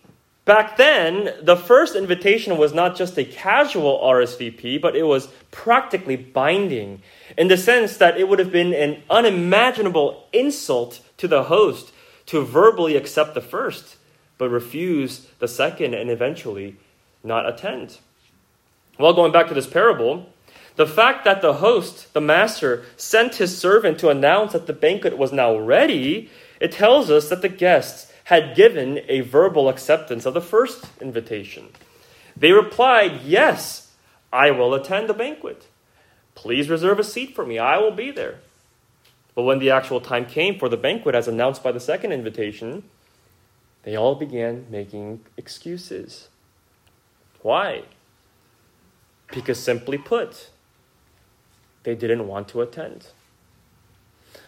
Back 0.48 0.78
then, 0.78 1.34
the 1.42 1.58
first 1.58 1.94
invitation 1.94 2.56
was 2.56 2.72
not 2.72 2.96
just 2.96 3.18
a 3.18 3.24
casual 3.24 4.00
RSVP, 4.02 4.80
but 4.80 4.96
it 4.96 5.02
was 5.02 5.28
practically 5.50 6.16
binding 6.16 7.02
in 7.36 7.48
the 7.48 7.58
sense 7.58 7.98
that 7.98 8.16
it 8.16 8.30
would 8.30 8.38
have 8.38 8.50
been 8.50 8.72
an 8.72 9.02
unimaginable 9.10 10.26
insult 10.32 11.02
to 11.18 11.28
the 11.28 11.42
host 11.42 11.92
to 12.28 12.40
verbally 12.46 12.96
accept 12.96 13.34
the 13.34 13.42
first, 13.42 13.96
but 14.38 14.48
refuse 14.48 15.26
the 15.38 15.48
second 15.48 15.92
and 15.92 16.08
eventually 16.08 16.76
not 17.22 17.46
attend. 17.46 17.98
Well, 18.98 19.14
going 19.14 19.32
back 19.32 19.48
to 19.48 19.54
this 19.54 19.66
parable, 19.66 20.26
the 20.74 20.86
fact 20.86 21.24
that 21.24 21.40
the 21.40 21.54
host, 21.54 22.12
the 22.14 22.20
master, 22.20 22.84
sent 22.96 23.36
his 23.36 23.56
servant 23.56 23.98
to 24.00 24.10
announce 24.10 24.52
that 24.52 24.66
the 24.66 24.72
banquet 24.72 25.16
was 25.16 25.32
now 25.32 25.56
ready, 25.56 26.30
it 26.60 26.72
tells 26.72 27.10
us 27.10 27.28
that 27.28 27.42
the 27.42 27.48
guests 27.48 28.12
had 28.24 28.56
given 28.56 29.00
a 29.08 29.20
verbal 29.20 29.68
acceptance 29.68 30.26
of 30.26 30.34
the 30.34 30.40
first 30.40 30.86
invitation. 31.00 31.68
They 32.36 32.52
replied, 32.52 33.22
Yes, 33.22 33.92
I 34.32 34.50
will 34.50 34.74
attend 34.74 35.08
the 35.08 35.14
banquet. 35.14 35.66
Please 36.34 36.68
reserve 36.68 36.98
a 36.98 37.04
seat 37.04 37.34
for 37.34 37.46
me. 37.46 37.58
I 37.58 37.78
will 37.78 37.90
be 37.90 38.10
there. 38.10 38.36
But 39.34 39.42
when 39.42 39.60
the 39.60 39.70
actual 39.70 40.00
time 40.00 40.26
came 40.26 40.58
for 40.58 40.68
the 40.68 40.76
banquet, 40.76 41.14
as 41.14 41.26
announced 41.26 41.62
by 41.62 41.72
the 41.72 41.80
second 41.80 42.12
invitation, 42.12 42.84
they 43.84 43.96
all 43.96 44.14
began 44.14 44.66
making 44.70 45.24
excuses. 45.36 46.28
Why? 47.42 47.84
Because 49.32 49.58
simply 49.62 49.98
put, 49.98 50.50
they 51.82 51.94
didn't 51.94 52.26
want 52.26 52.48
to 52.48 52.62
attend. 52.62 53.08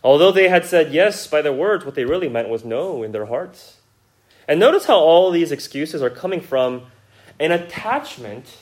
Although 0.02 0.32
they 0.32 0.48
had 0.48 0.64
said 0.64 0.92
yes 0.92 1.26
by 1.26 1.42
their 1.42 1.52
words, 1.52 1.84
what 1.84 1.94
they 1.94 2.04
really 2.04 2.28
meant 2.28 2.48
was 2.48 2.64
no 2.64 3.02
in 3.02 3.12
their 3.12 3.26
hearts. 3.26 3.76
And 4.48 4.58
notice 4.58 4.86
how 4.86 4.98
all 4.98 5.30
these 5.30 5.52
excuses 5.52 6.02
are 6.02 6.10
coming 6.10 6.40
from 6.40 6.86
an 7.38 7.52
attachment 7.52 8.56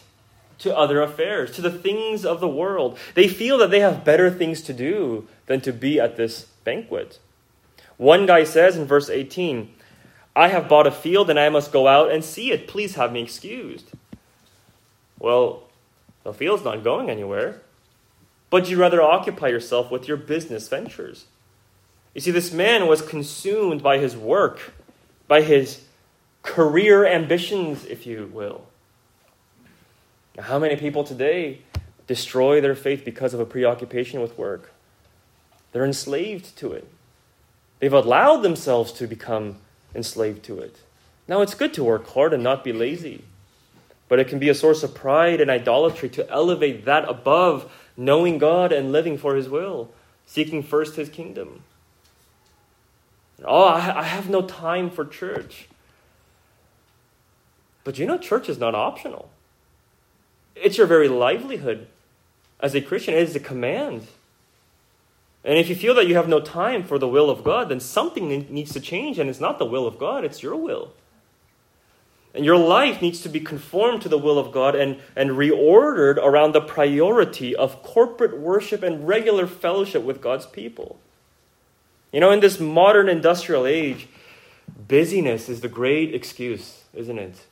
to 0.59 0.77
other 0.77 1.01
affairs, 1.01 1.53
to 1.53 1.63
the 1.63 1.71
things 1.71 2.25
of 2.25 2.41
the 2.41 2.49
world. 2.49 2.99
They 3.15 3.29
feel 3.29 3.59
that 3.59 3.71
they 3.71 3.81
have 3.81 4.05
better 4.05 4.31
things 4.31 4.61
to 4.63 4.73
do 4.73 5.29
than 5.47 5.61
to 5.63 5.73
be 5.73 6.01
at 6.01 6.17
this 6.17 6.47
banquet. 6.65 7.21
One 7.97 8.27
guy 8.27 8.45
says 8.45 8.77
in 8.77 8.85
verse 8.85 9.09
18, 9.09 9.73
I 10.35 10.49
have 10.49 10.69
bought 10.69 10.87
a 10.87 10.93
field 10.93 11.31
and 11.31 11.39
I 11.39 11.49
must 11.49 11.73
go 11.73 11.89
out 11.89 12.11
and 12.11 12.25
see 12.25 12.53
it. 12.53 12.69
Please 12.69 12.97
have 12.97 13.13
me 13.13 13.23
excused. 13.23 13.91
Well, 15.19 15.65
the 16.25 16.33
field's 16.33 16.65
not 16.65 16.85
going 16.85 17.11
anywhere 17.11 17.61
but 18.51 18.69
you'd 18.69 18.79
rather 18.79 19.03
occupy 19.03 19.49
yourself 19.49 19.91
with 19.91 20.09
your 20.09 20.17
business 20.17 20.69
ventures. 20.69 21.27
You 22.15 22.21
see, 22.21 22.31
this 22.31 22.53
man 22.53 22.87
was 22.87 23.03
consumed 23.03 23.83
by 23.83 23.99
his 23.99 24.17
work, 24.17 24.73
by 25.27 25.43
his 25.43 25.83
career 26.43 27.07
ambitions, 27.07 27.85
if 27.85 28.07
you 28.07 28.31
will. 28.33 28.67
How 30.39 30.59
many 30.59 30.77
people 30.77 31.05
today 31.05 31.61
destroy 32.07 32.61
their 32.61 32.75
faith 32.75 33.05
because 33.05 33.35
of 33.35 33.41
a 33.41 33.45
preoccupation 33.45 34.21
with 34.21 34.39
work? 34.39 34.73
They're 35.73 35.85
enslaved 35.85 36.57
to 36.59 36.73
it. 36.73 36.89
They've 37.81 37.93
allowed 37.93 38.39
themselves 38.39 38.93
to 38.93 39.07
become 39.07 39.57
enslaved 39.95 40.43
to 40.45 40.59
it. 40.61 40.77
Now, 41.29 41.43
it's 41.43 41.55
good 41.55 41.75
to 41.75 41.85
work 41.85 42.09
hard 42.09 42.33
and 42.33 42.43
not 42.43 42.65
be 42.65 42.73
lazy, 42.73 43.25
but 44.09 44.19
it 44.19 44.29
can 44.29 44.39
be 44.39 44.49
a 44.49 44.55
source 44.55 44.83
of 44.83 44.95
pride 44.95 45.41
and 45.41 45.51
idolatry 45.51 46.09
to 46.11 46.29
elevate 46.31 46.85
that 46.87 47.09
above 47.09 47.71
knowing 47.97 48.39
God 48.39 48.73
and 48.73 48.93
living 48.93 49.19
for 49.19 49.37
His 49.37 49.49
will, 49.49 49.91
seeking 50.27 50.63
first 50.63 50.97
His 50.97 51.09
kingdom. 51.09 51.63
Oh, 53.45 53.67
I 53.69 54.03
have 54.03 54.29
no 54.29 54.43
time 54.43 54.91
for 54.91 55.05
church. 55.05 55.69
But 57.85 57.99
you 57.99 58.07
know, 58.07 58.19
church 58.19 58.49
is 58.49 58.59
not 58.59 58.75
optional. 58.75 59.31
It's 60.57 60.77
your 60.77 60.87
very 60.87 61.09
livelihood. 61.09 61.87
As 62.61 62.75
a 62.75 62.81
Christian, 62.81 63.15
it 63.15 63.23
is 63.23 63.37
a 63.37 63.41
command. 63.41 64.09
And 65.45 65.57
if 65.57 65.69
you 65.69 65.77
feel 65.77 65.95
that 65.95 66.09
you 66.09 66.17
have 66.17 66.29
no 66.29 66.41
time 66.41 66.83
for 66.83 66.99
the 66.99 67.09
will 67.09 67.31
of 67.31 67.45
God, 67.45 67.69
then 67.69 67.81
something 67.81 68.29
needs 68.51 68.73
to 68.73 68.81
change, 68.81 69.19
and 69.19 69.31
it's 69.31 69.41
not 69.41 69.59
the 69.59 69.65
will 69.65 69.87
of 69.87 69.99
God, 69.99 70.25
it's 70.25 70.43
your 70.43 70.57
will. 70.57 70.93
And 72.35 72.45
your 72.45 72.57
life 72.57 73.01
needs 73.01 73.21
to 73.23 73.29
be 73.29 73.41
conformed 73.41 74.03
to 74.03 74.09
the 74.09 74.19
will 74.19 74.39
of 74.39 74.53
God 74.53 74.75
and, 74.75 74.99
and 75.17 75.31
reordered 75.31 76.19
around 76.19 76.53
the 76.53 76.61
priority 76.61 77.57
of 77.57 77.83
corporate 77.83 78.39
worship 78.39 78.83
and 78.83 79.09
regular 79.09 79.47
fellowship 79.47 80.03
with 80.03 80.21
God's 80.21 80.47
people. 80.47 80.99
You 82.13 82.21
know, 82.21 82.31
in 82.31 82.41
this 82.41 82.61
modern 82.61 83.09
industrial 83.09 83.67
age, 83.67 84.09
busyness 84.87 85.49
is 85.49 85.61
the 85.61 85.69
great 85.69 86.15
excuse, 86.15 86.85
isn't 86.95 87.19
it? 87.19 87.47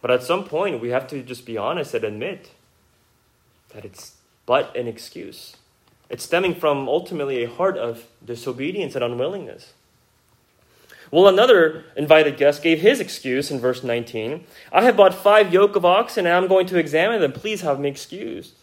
But 0.00 0.10
at 0.10 0.22
some 0.22 0.44
point, 0.44 0.80
we 0.80 0.90
have 0.90 1.06
to 1.08 1.22
just 1.22 1.46
be 1.46 1.56
honest 1.56 1.94
and 1.94 2.04
admit 2.04 2.50
that 3.70 3.84
it's 3.84 4.16
but 4.46 4.76
an 4.76 4.86
excuse. 4.86 5.56
It's 6.10 6.24
stemming 6.24 6.54
from 6.54 6.88
ultimately 6.88 7.42
a 7.42 7.48
heart 7.48 7.78
of 7.78 8.06
disobedience 8.24 8.94
and 8.94 9.02
unwillingness. 9.02 9.72
Well, 11.14 11.28
another 11.28 11.84
invited 11.94 12.38
guest 12.38 12.60
gave 12.60 12.80
his 12.80 12.98
excuse 12.98 13.48
in 13.48 13.60
verse 13.60 13.84
19 13.84 14.44
I 14.72 14.82
have 14.82 14.96
bought 14.96 15.14
five 15.14 15.52
yoke 15.52 15.76
of 15.76 15.84
oxen 15.84 16.26
and 16.26 16.34
I'm 16.34 16.48
going 16.48 16.66
to 16.66 16.76
examine 16.76 17.20
them. 17.20 17.30
Please 17.30 17.60
have 17.60 17.78
me 17.78 17.88
excused. 17.88 18.54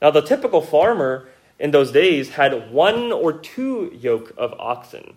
Now, 0.00 0.10
the 0.10 0.22
typical 0.22 0.62
farmer 0.62 1.28
in 1.58 1.70
those 1.70 1.92
days 1.92 2.30
had 2.30 2.72
one 2.72 3.12
or 3.12 3.34
two 3.34 3.94
yoke 3.94 4.32
of 4.38 4.54
oxen. 4.58 5.12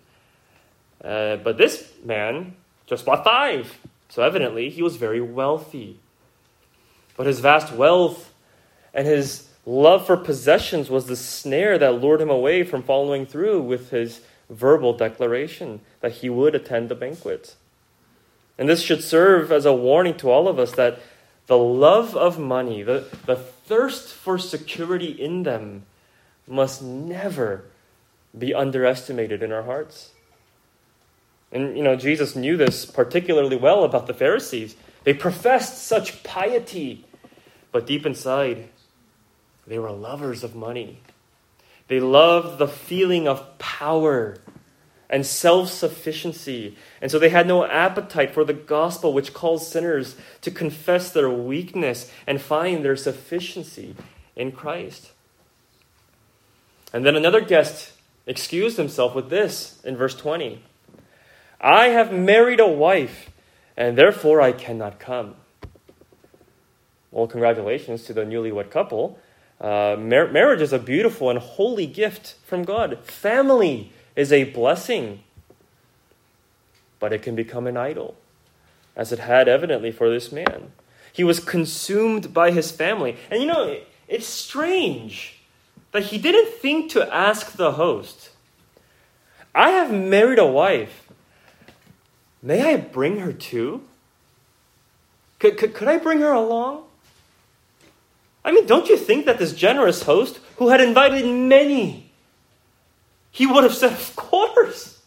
Uh, 1.01 1.37
but 1.37 1.57
this 1.57 1.93
man 2.03 2.57
just 2.87 3.05
bought 3.05 3.23
five. 3.23 3.79
So 4.09 4.21
evidently, 4.21 4.69
he 4.69 4.83
was 4.83 4.97
very 4.97 5.21
wealthy. 5.21 5.97
But 7.15 7.27
his 7.27 7.39
vast 7.39 7.71
wealth 7.71 8.33
and 8.93 9.07
his 9.07 9.47
love 9.65 10.05
for 10.05 10.17
possessions 10.17 10.89
was 10.89 11.05
the 11.05 11.15
snare 11.15 11.77
that 11.77 12.01
lured 12.01 12.19
him 12.19 12.29
away 12.29 12.63
from 12.63 12.83
following 12.83 13.25
through 13.25 13.61
with 13.61 13.91
his 13.91 14.19
verbal 14.49 14.93
declaration 14.93 15.81
that 16.01 16.13
he 16.13 16.29
would 16.29 16.55
attend 16.55 16.89
the 16.89 16.95
banquet. 16.95 17.55
And 18.57 18.67
this 18.67 18.81
should 18.81 19.03
serve 19.03 19.51
as 19.51 19.65
a 19.65 19.73
warning 19.73 20.15
to 20.17 20.29
all 20.29 20.47
of 20.47 20.57
us 20.57 20.71
that 20.73 20.99
the 21.47 21.57
love 21.57 22.15
of 22.15 22.39
money, 22.39 22.83
the, 22.83 23.05
the 23.25 23.35
thirst 23.35 24.13
for 24.13 24.37
security 24.37 25.11
in 25.11 25.43
them, 25.43 25.85
must 26.47 26.81
never 26.81 27.65
be 28.37 28.53
underestimated 28.53 29.43
in 29.43 29.51
our 29.51 29.63
hearts. 29.63 30.11
And, 31.51 31.77
you 31.77 31.83
know, 31.83 31.95
Jesus 31.95 32.35
knew 32.35 32.57
this 32.57 32.85
particularly 32.85 33.55
well 33.55 33.83
about 33.83 34.07
the 34.07 34.13
Pharisees. 34.13 34.75
They 35.03 35.13
professed 35.13 35.85
such 35.85 36.23
piety, 36.23 37.05
but 37.71 37.85
deep 37.85 38.05
inside, 38.05 38.69
they 39.65 39.79
were 39.79 39.91
lovers 39.91 40.43
of 40.43 40.55
money. 40.55 40.99
They 41.87 41.99
loved 41.99 42.57
the 42.57 42.67
feeling 42.67 43.27
of 43.27 43.57
power 43.57 44.37
and 45.09 45.25
self 45.25 45.69
sufficiency. 45.69 46.77
And 47.01 47.09
so 47.09 47.19
they 47.19 47.29
had 47.29 47.47
no 47.47 47.65
appetite 47.65 48.33
for 48.33 48.43
the 48.43 48.53
gospel, 48.53 49.13
which 49.13 49.33
calls 49.33 49.69
sinners 49.69 50.15
to 50.41 50.51
confess 50.51 51.11
their 51.11 51.29
weakness 51.29 52.11
and 52.25 52.41
find 52.41 52.83
their 52.83 52.95
sufficiency 52.95 53.95
in 54.35 54.51
Christ. 54.51 55.11
And 56.93 57.05
then 57.05 57.15
another 57.15 57.41
guest 57.41 57.93
excused 58.25 58.77
himself 58.77 59.15
with 59.15 59.29
this 59.29 59.79
in 59.83 59.95
verse 59.95 60.15
20 60.15 60.61
I 61.59 61.87
have 61.87 62.13
married 62.13 62.59
a 62.59 62.67
wife, 62.67 63.31
and 63.75 63.97
therefore 63.97 64.41
I 64.41 64.51
cannot 64.51 64.99
come. 64.99 65.35
Well, 67.11 67.25
congratulations 67.25 68.03
to 68.03 68.13
the 68.13 68.25
newlywed 68.25 68.69
couple. 68.69 69.19
Uh, 69.59 69.95
mar- 69.99 70.27
marriage 70.27 70.61
is 70.61 70.73
a 70.73 70.79
beautiful 70.79 71.29
and 71.29 71.39
holy 71.39 71.87
gift 71.87 72.35
from 72.45 72.63
God. 72.63 72.99
Family 73.03 73.91
is 74.15 74.31
a 74.31 74.45
blessing, 74.45 75.23
but 76.99 77.11
it 77.11 77.21
can 77.21 77.35
become 77.35 77.67
an 77.67 77.77
idol, 77.77 78.15
as 78.95 79.11
it 79.11 79.19
had 79.19 79.47
evidently 79.47 79.91
for 79.91 80.09
this 80.09 80.31
man. 80.31 80.71
He 81.11 81.23
was 81.23 81.39
consumed 81.39 82.33
by 82.33 82.51
his 82.51 82.71
family. 82.71 83.17
And 83.31 83.41
you 83.41 83.47
know, 83.47 83.79
it's 84.07 84.27
strange 84.27 85.39
that 85.91 86.05
he 86.05 86.17
didn't 86.17 86.53
think 86.53 86.91
to 86.91 87.13
ask 87.13 87.53
the 87.53 87.73
host, 87.73 88.29
I 89.55 89.71
have 89.71 89.91
married 89.91 90.37
a 90.37 90.45
wife. 90.45 91.07
May 92.43 92.73
I 92.73 92.77
bring 92.77 93.19
her 93.19 93.33
too? 93.33 93.81
Could, 95.39 95.57
could, 95.57 95.73
could 95.73 95.87
I 95.87 95.97
bring 95.97 96.19
her 96.19 96.31
along? 96.31 96.83
I 98.47 98.51
mean, 98.51 98.65
don't 98.65 98.87
you 98.87 98.95
think 98.95 99.25
that 99.25 99.39
this 99.39 99.51
generous 99.51 100.03
host, 100.03 100.39
who 100.55 100.69
had 100.69 100.79
invited 100.79 101.25
many, 101.27 102.09
he 103.29 103.45
would 103.45 103.63
have 103.63 103.73
said, 103.73 103.91
Of 103.91 104.15
course. 104.15 105.01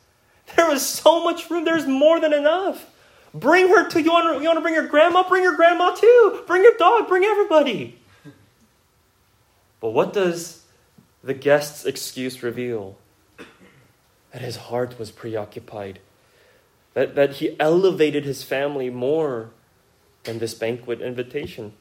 There 0.56 0.68
was 0.68 0.84
so 0.84 1.24
much 1.24 1.48
room. 1.48 1.64
There's 1.64 1.86
more 1.86 2.20
than 2.20 2.34
enough. 2.34 2.84
Bring 3.32 3.68
her 3.68 3.88
to 3.88 4.02
you 4.02 4.10
want, 4.10 4.42
you 4.42 4.46
want 4.46 4.58
to 4.58 4.60
bring 4.60 4.74
your 4.74 4.88
grandma? 4.88 5.26
Bring 5.26 5.42
your 5.42 5.56
grandma 5.56 5.94
too. 5.94 6.42
Bring 6.46 6.62
your 6.62 6.74
dog. 6.76 7.08
Bring 7.08 7.24
everybody. 7.24 7.98
But 9.80 9.90
what 9.90 10.12
does 10.12 10.64
the 11.24 11.32
guest's 11.32 11.86
excuse 11.86 12.42
reveal? 12.42 12.98
That 14.32 14.42
his 14.42 14.56
heart 14.56 14.98
was 14.98 15.10
preoccupied. 15.10 16.00
That, 16.92 17.14
that 17.14 17.34
he 17.34 17.58
elevated 17.58 18.24
his 18.24 18.42
family 18.42 18.90
more 18.90 19.50
than 20.24 20.40
this 20.40 20.52
banquet 20.52 21.00
invitation. 21.00 21.72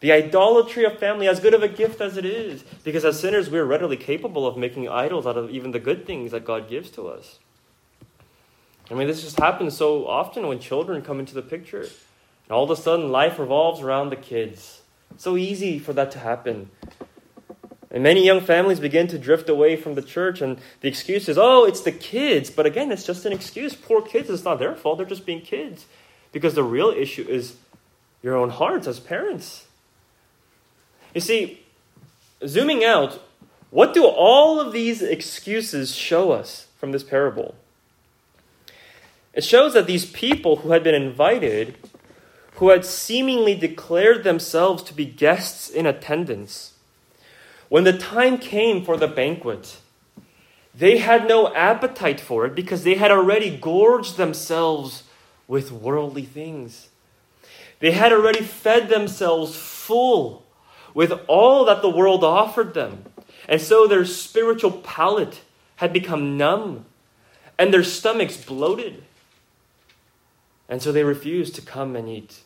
The 0.00 0.12
idolatry 0.12 0.84
of 0.84 0.98
family, 0.98 1.26
as 1.26 1.40
good 1.40 1.54
of 1.54 1.62
a 1.62 1.68
gift 1.68 2.00
as 2.00 2.16
it 2.16 2.26
is, 2.26 2.62
because 2.84 3.04
as 3.04 3.18
sinners, 3.18 3.48
we're 3.48 3.64
readily 3.64 3.96
capable 3.96 4.46
of 4.46 4.56
making 4.56 4.88
idols 4.88 5.26
out 5.26 5.38
of 5.38 5.50
even 5.50 5.70
the 5.70 5.78
good 5.78 6.06
things 6.06 6.32
that 6.32 6.44
God 6.44 6.68
gives 6.68 6.90
to 6.90 7.08
us. 7.08 7.38
I 8.90 8.94
mean, 8.94 9.08
this 9.08 9.22
just 9.22 9.38
happens 9.38 9.76
so 9.76 10.06
often 10.06 10.46
when 10.46 10.60
children 10.60 11.02
come 11.02 11.18
into 11.18 11.34
the 11.34 11.42
picture. 11.42 11.80
And 11.80 12.50
all 12.50 12.64
of 12.64 12.70
a 12.70 12.76
sudden, 12.76 13.10
life 13.10 13.38
revolves 13.38 13.80
around 13.80 14.10
the 14.10 14.16
kids. 14.16 14.82
so 15.16 15.36
easy 15.36 15.78
for 15.78 15.92
that 15.94 16.10
to 16.12 16.18
happen. 16.18 16.70
And 17.90 18.02
many 18.02 18.24
young 18.24 18.40
families 18.40 18.78
begin 18.78 19.06
to 19.08 19.18
drift 19.18 19.48
away 19.48 19.76
from 19.76 19.94
the 19.94 20.02
church, 20.02 20.42
and 20.42 20.58
the 20.80 20.88
excuse 20.88 21.28
is, 21.28 21.38
oh, 21.38 21.64
it's 21.64 21.80
the 21.80 21.92
kids. 21.92 22.50
But 22.50 22.66
again, 22.66 22.92
it's 22.92 23.06
just 23.06 23.24
an 23.24 23.32
excuse. 23.32 23.74
Poor 23.74 24.02
kids, 24.02 24.28
it's 24.28 24.44
not 24.44 24.58
their 24.58 24.74
fault. 24.74 24.98
They're 24.98 25.06
just 25.06 25.24
being 25.24 25.40
kids. 25.40 25.86
Because 26.32 26.54
the 26.54 26.62
real 26.62 26.90
issue 26.90 27.26
is 27.26 27.56
your 28.22 28.36
own 28.36 28.50
hearts 28.50 28.86
as 28.86 29.00
parents. 29.00 29.65
You 31.16 31.22
see, 31.22 31.62
zooming 32.46 32.84
out, 32.84 33.22
what 33.70 33.94
do 33.94 34.04
all 34.04 34.60
of 34.60 34.74
these 34.74 35.00
excuses 35.00 35.94
show 35.94 36.30
us 36.30 36.66
from 36.76 36.92
this 36.92 37.02
parable? 37.02 37.54
It 39.32 39.42
shows 39.42 39.72
that 39.72 39.86
these 39.86 40.04
people 40.04 40.56
who 40.56 40.72
had 40.72 40.84
been 40.84 40.94
invited, 40.94 41.78
who 42.56 42.68
had 42.68 42.84
seemingly 42.84 43.54
declared 43.54 44.24
themselves 44.24 44.82
to 44.82 44.92
be 44.92 45.06
guests 45.06 45.70
in 45.70 45.86
attendance, 45.86 46.74
when 47.70 47.84
the 47.84 47.96
time 47.96 48.36
came 48.36 48.84
for 48.84 48.98
the 48.98 49.08
banquet, 49.08 49.78
they 50.74 50.98
had 50.98 51.26
no 51.26 51.50
appetite 51.54 52.20
for 52.20 52.44
it 52.44 52.54
because 52.54 52.84
they 52.84 52.96
had 52.96 53.10
already 53.10 53.56
gorged 53.56 54.18
themselves 54.18 55.04
with 55.48 55.72
worldly 55.72 56.26
things. 56.26 56.90
They 57.80 57.92
had 57.92 58.12
already 58.12 58.42
fed 58.42 58.90
themselves 58.90 59.56
full 59.56 60.42
with 60.96 61.12
all 61.28 61.66
that 61.66 61.82
the 61.82 61.90
world 61.90 62.24
offered 62.24 62.72
them. 62.72 63.04
And 63.46 63.60
so 63.60 63.86
their 63.86 64.06
spiritual 64.06 64.72
palate 64.72 65.42
had 65.76 65.92
become 65.92 66.38
numb 66.38 66.86
and 67.58 67.72
their 67.72 67.84
stomachs 67.84 68.42
bloated. 68.42 69.04
And 70.70 70.80
so 70.80 70.92
they 70.92 71.04
refused 71.04 71.54
to 71.56 71.60
come 71.60 71.96
and 71.96 72.08
eat 72.08 72.40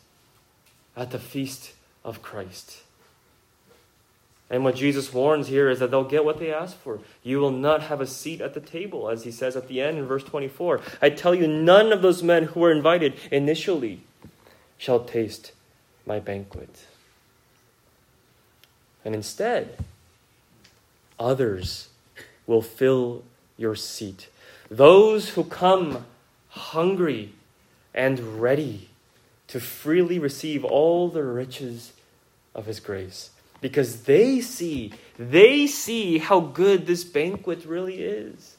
at 0.97 1.11
the 1.11 1.17
feast 1.17 1.71
of 2.03 2.21
Christ. 2.21 2.81
And 4.49 4.65
what 4.65 4.75
Jesus 4.75 5.13
warns 5.13 5.47
here 5.47 5.69
is 5.69 5.79
that 5.79 5.89
they'll 5.89 6.03
get 6.03 6.25
what 6.25 6.37
they 6.37 6.53
ask 6.53 6.75
for. 6.75 6.99
You 7.23 7.39
will 7.39 7.51
not 7.51 7.83
have 7.83 8.01
a 8.01 8.05
seat 8.05 8.41
at 8.41 8.53
the 8.53 8.59
table, 8.59 9.07
as 9.07 9.23
he 9.23 9.31
says 9.31 9.55
at 9.55 9.69
the 9.69 9.79
end 9.79 9.97
in 9.97 10.05
verse 10.05 10.25
24. 10.25 10.81
I 11.01 11.09
tell 11.09 11.33
you, 11.33 11.47
none 11.47 11.93
of 11.93 12.01
those 12.01 12.21
men 12.21 12.43
who 12.43 12.59
were 12.59 12.71
invited 12.73 13.13
initially 13.31 14.01
shall 14.77 15.05
taste 15.05 15.53
my 16.05 16.19
banquet. 16.19 16.87
And 19.03 19.15
instead, 19.15 19.77
others 21.19 21.89
will 22.45 22.61
fill 22.61 23.23
your 23.57 23.75
seat. 23.75 24.29
Those 24.69 25.29
who 25.29 25.43
come 25.43 26.05
hungry 26.49 27.33
and 27.93 28.41
ready 28.41 28.89
to 29.47 29.59
freely 29.59 30.17
receive 30.19 30.63
all 30.63 31.09
the 31.09 31.23
riches 31.23 31.93
of 32.55 32.65
his 32.65 32.79
grace. 32.79 33.31
Because 33.59 34.03
they 34.03 34.41
see 34.41 34.93
they 35.19 35.67
see 35.67 36.17
how 36.17 36.39
good 36.39 36.87
this 36.87 37.03
banquet 37.03 37.65
really 37.65 38.01
is. 38.01 38.55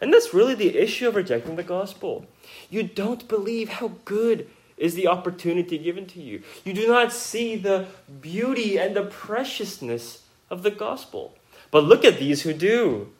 And 0.00 0.12
that's 0.12 0.34
really 0.34 0.54
the 0.54 0.76
issue 0.76 1.08
of 1.08 1.16
rejecting 1.16 1.56
the 1.56 1.62
gospel. 1.62 2.26
You 2.68 2.82
don't 2.82 3.28
believe 3.28 3.68
how 3.68 3.92
good 4.04 4.48
is 4.76 4.94
the 4.94 5.06
opportunity 5.06 5.78
given 5.78 6.06
to 6.06 6.20
you. 6.20 6.42
You 6.64 6.72
do 6.74 6.86
not 6.86 7.12
see 7.12 7.56
the 7.56 7.86
beauty 8.20 8.78
and 8.78 8.94
the 8.94 9.04
preciousness 9.04 10.22
of 10.50 10.62
the 10.62 10.70
gospel. 10.70 11.34
But 11.70 11.84
look 11.84 12.04
at 12.04 12.18
these 12.18 12.42
who 12.42 12.52
do. 12.52 13.12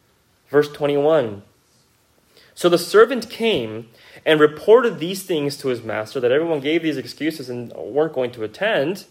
Verse 0.49 0.71
21. 0.71 1.43
So 2.55 2.69
the 2.69 2.79
servant 2.79 3.29
came 3.29 3.89
and 4.25 4.41
reported 4.41 4.99
these 4.99 5.23
things 5.23 5.57
to 5.59 5.69
his 5.69 5.83
master, 5.83 6.21
that 6.21 6.33
everyone 6.33 6.61
gave 6.61 6.83
these 6.83 6.97
excuses 6.97 7.51
and 7.51 7.73
weren't 7.73 8.15
going 8.15 8.31
to 8.33 8.45
attend. 8.45 9.05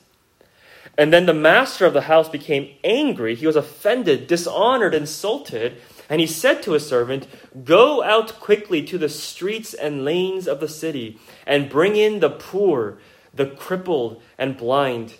And 0.97 1.13
then 1.13 1.25
the 1.25 1.33
master 1.33 1.85
of 1.85 1.93
the 1.93 2.01
house 2.01 2.29
became 2.29 2.73
angry. 2.83 3.35
He 3.35 3.45
was 3.45 3.55
offended, 3.55 4.27
dishonored, 4.27 4.95
insulted. 4.95 5.81
And 6.09 6.21
he 6.21 6.27
said 6.27 6.61
to 6.63 6.73
his 6.73 6.87
servant, 6.87 7.27
Go 7.63 8.03
out 8.03 8.39
quickly 8.39 8.83
to 8.83 8.97
the 8.97 9.09
streets 9.09 9.73
and 9.73 10.05
lanes 10.05 10.47
of 10.47 10.59
the 10.59 10.67
city, 10.67 11.19
and 11.47 11.69
bring 11.69 11.95
in 11.95 12.19
the 12.19 12.29
poor, 12.29 12.97
the 13.33 13.47
crippled, 13.47 14.21
and 14.37 14.57
blind, 14.57 15.15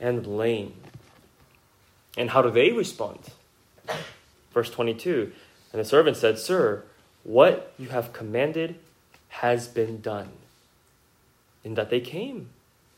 and 0.00 0.26
lame. 0.26 0.74
And 2.16 2.30
how 2.30 2.42
do 2.42 2.50
they 2.50 2.72
respond? 2.72 3.20
Verse 4.52 4.70
22 4.70 5.32
And 5.72 5.80
the 5.80 5.84
servant 5.84 6.16
said, 6.16 6.38
Sir, 6.38 6.82
what 7.22 7.72
you 7.78 7.90
have 7.90 8.12
commanded 8.12 8.76
has 9.28 9.68
been 9.68 10.00
done. 10.00 10.30
In 11.62 11.74
that 11.74 11.90
they 11.90 12.00
came. 12.00 12.48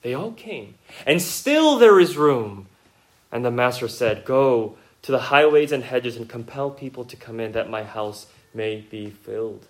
They 0.03 0.15
all 0.15 0.33
came. 0.33 0.75
And 1.05 1.21
still 1.21 1.79
there 1.79 1.99
is 1.99 2.17
room. 2.17 2.69
And 3.33 3.45
the 3.45 3.51
master 3.51 3.89
said, 3.89 4.25
Go 4.25 4.78
to 5.03 5.13
the 5.13 5.19
highways 5.19 5.73
and 5.73 5.85
hedges 5.85 6.17
and 6.17 6.29
compel 6.29 6.71
people 6.71 7.05
to 7.05 7.17
come 7.17 7.41
in 7.41 7.53
that 7.53 7.71
my 7.71 7.85
house 7.85 8.27
may 8.53 8.81
be 8.81 9.11
filled. 9.11 9.67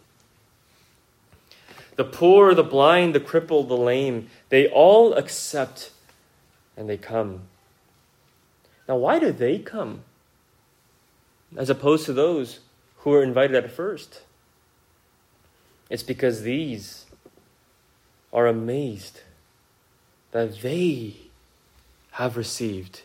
The 1.96 2.04
poor, 2.04 2.54
the 2.54 2.62
blind, 2.62 3.14
the 3.14 3.20
crippled, 3.20 3.68
the 3.68 3.76
lame, 3.76 4.30
they 4.48 4.68
all 4.68 5.14
accept 5.14 5.90
And 6.76 6.88
they 6.88 6.96
come. 6.96 7.42
Now, 8.88 8.96
why 8.96 9.18
do 9.18 9.32
they 9.32 9.58
come? 9.58 10.02
As 11.56 11.68
opposed 11.68 12.06
to 12.06 12.12
those 12.12 12.60
who 12.98 13.10
were 13.10 13.22
invited 13.22 13.56
at 13.56 13.72
first. 13.72 14.22
It's 15.90 16.04
because 16.04 16.42
these 16.42 17.06
are 18.32 18.46
amazed 18.46 19.22
that 20.30 20.60
they 20.60 21.16
have 22.12 22.36
received 22.36 23.02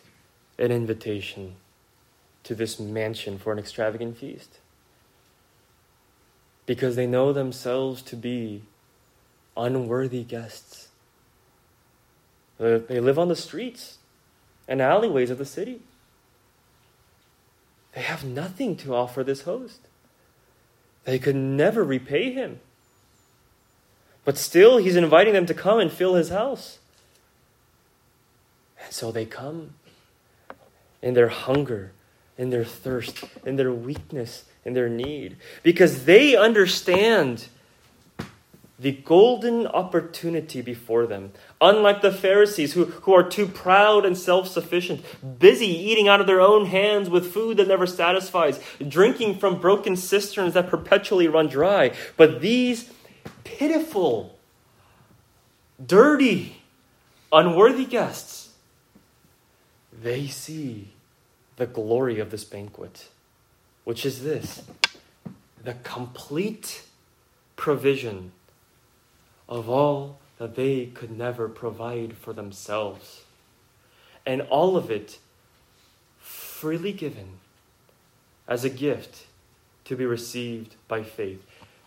an 0.58 0.70
invitation 0.70 1.56
to 2.44 2.54
this 2.54 2.78
mansion 2.78 3.38
for 3.38 3.52
an 3.52 3.58
extravagant 3.58 4.16
feast. 4.18 4.58
Because 6.66 6.96
they 6.96 7.06
know 7.06 7.32
themselves 7.32 8.00
to 8.02 8.16
be 8.16 8.62
unworthy 9.56 10.22
guests. 10.22 10.88
They 12.58 13.00
live 13.00 13.18
on 13.18 13.28
the 13.28 13.36
streets 13.36 13.98
and 14.68 14.80
alleyways 14.80 15.30
of 15.30 15.38
the 15.38 15.44
city. 15.44 15.80
They 17.94 18.02
have 18.02 18.24
nothing 18.24 18.76
to 18.76 18.94
offer 18.94 19.22
this 19.22 19.42
host. 19.42 19.80
They 21.04 21.18
could 21.18 21.36
never 21.36 21.84
repay 21.84 22.32
him. 22.32 22.60
But 24.24 24.38
still, 24.38 24.78
he's 24.78 24.96
inviting 24.96 25.34
them 25.34 25.46
to 25.46 25.54
come 25.54 25.78
and 25.78 25.92
fill 25.92 26.14
his 26.14 26.30
house. 26.30 26.78
And 28.82 28.92
so 28.92 29.12
they 29.12 29.26
come 29.26 29.74
in 31.02 31.14
their 31.14 31.28
hunger, 31.28 31.92
in 32.36 32.50
their 32.50 32.64
thirst, 32.64 33.24
in 33.44 33.56
their 33.56 33.72
weakness, 33.72 34.44
in 34.64 34.74
their 34.74 34.88
need, 34.88 35.36
because 35.62 36.04
they 36.04 36.36
understand 36.36 37.46
the 38.78 38.92
golden 38.92 39.66
opportunity 39.68 40.60
before 40.60 41.06
them. 41.06 41.32
Unlike 41.60 42.02
the 42.02 42.12
Pharisees, 42.12 42.72
who, 42.72 42.86
who 42.86 43.14
are 43.14 43.22
too 43.22 43.46
proud 43.46 44.04
and 44.04 44.18
self 44.18 44.48
sufficient, 44.48 45.04
busy 45.38 45.66
eating 45.68 46.08
out 46.08 46.20
of 46.20 46.26
their 46.26 46.40
own 46.40 46.66
hands 46.66 47.08
with 47.08 47.32
food 47.32 47.56
that 47.58 47.68
never 47.68 47.86
satisfies, 47.86 48.60
drinking 48.86 49.38
from 49.38 49.60
broken 49.60 49.96
cisterns 49.96 50.54
that 50.54 50.68
perpetually 50.68 51.28
run 51.28 51.46
dry. 51.46 51.92
But 52.16 52.40
these 52.40 52.90
pitiful, 53.44 54.36
dirty, 55.84 56.60
unworthy 57.32 57.84
guests, 57.84 58.50
they 60.02 60.26
see 60.26 60.88
the 61.56 61.66
glory 61.66 62.18
of 62.18 62.30
this 62.30 62.44
banquet, 62.44 63.08
which 63.84 64.04
is 64.04 64.22
this 64.22 64.62
the 65.62 65.74
complete 65.82 66.82
provision 67.56 68.32
of 69.48 69.68
all 69.68 70.18
that 70.38 70.56
they 70.56 70.86
could 70.86 71.16
never 71.16 71.48
provide 71.48 72.16
for 72.16 72.32
themselves. 72.32 73.22
And 74.26 74.42
all 74.42 74.76
of 74.76 74.90
it 74.90 75.18
freely 76.18 76.92
given 76.92 77.38
as 78.48 78.64
a 78.64 78.70
gift 78.70 79.26
to 79.84 79.96
be 79.96 80.04
received 80.04 80.74
by 80.88 81.02
faith. 81.02 81.44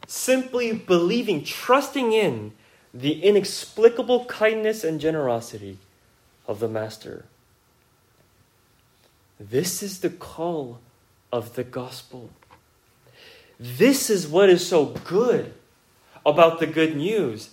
Simply 0.07 0.71
believing, 0.71 1.43
trusting 1.43 2.13
in 2.13 2.53
the 2.93 3.23
inexplicable 3.23 4.25
kindness 4.25 4.83
and 4.83 4.99
generosity 4.99 5.77
of 6.47 6.59
the 6.59 6.67
Master. 6.67 7.25
This 9.39 9.83
is 9.83 9.99
the 9.99 10.09
call 10.09 10.79
of 11.31 11.55
the 11.55 11.63
gospel. 11.63 12.29
This 13.59 14.09
is 14.09 14.27
what 14.27 14.49
is 14.49 14.67
so 14.67 14.85
good 14.85 15.53
about 16.25 16.59
the 16.59 16.67
good 16.67 16.95
news 16.95 17.51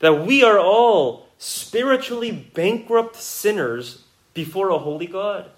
that 0.00 0.26
we 0.26 0.42
are 0.42 0.58
all 0.58 1.28
spiritually 1.38 2.30
bankrupt 2.30 3.16
sinners 3.16 4.02
before 4.32 4.70
a 4.70 4.78
holy 4.78 5.06
God. 5.06 5.50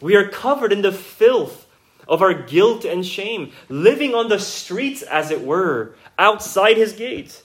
We 0.00 0.14
are 0.16 0.28
covered 0.28 0.72
in 0.72 0.82
the 0.82 0.92
filth 0.92 1.66
of 2.06 2.22
our 2.22 2.34
guilt 2.34 2.84
and 2.84 3.04
shame, 3.04 3.52
living 3.68 4.14
on 4.14 4.28
the 4.28 4.38
streets, 4.38 5.02
as 5.02 5.30
it 5.30 5.42
were, 5.42 5.94
outside 6.18 6.76
his 6.76 6.92
gates. 6.92 7.42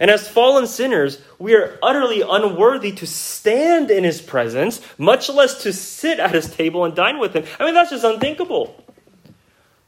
And 0.00 0.10
as 0.10 0.28
fallen 0.28 0.66
sinners, 0.66 1.20
we 1.38 1.54
are 1.54 1.78
utterly 1.82 2.22
unworthy 2.22 2.92
to 2.92 3.06
stand 3.06 3.90
in 3.90 4.04
his 4.04 4.20
presence, 4.20 4.80
much 4.98 5.28
less 5.28 5.62
to 5.62 5.72
sit 5.72 6.18
at 6.18 6.34
his 6.34 6.50
table 6.50 6.84
and 6.84 6.94
dine 6.94 7.18
with 7.18 7.34
him. 7.34 7.44
I 7.58 7.64
mean, 7.64 7.74
that's 7.74 7.90
just 7.90 8.04
unthinkable. 8.04 8.84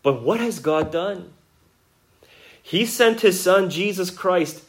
But 0.02 0.22
what 0.22 0.40
has 0.40 0.58
God 0.58 0.90
done? 0.90 1.30
He 2.62 2.86
sent 2.86 3.20
his 3.20 3.40
son, 3.40 3.68
Jesus 3.68 4.10
Christ, 4.10 4.62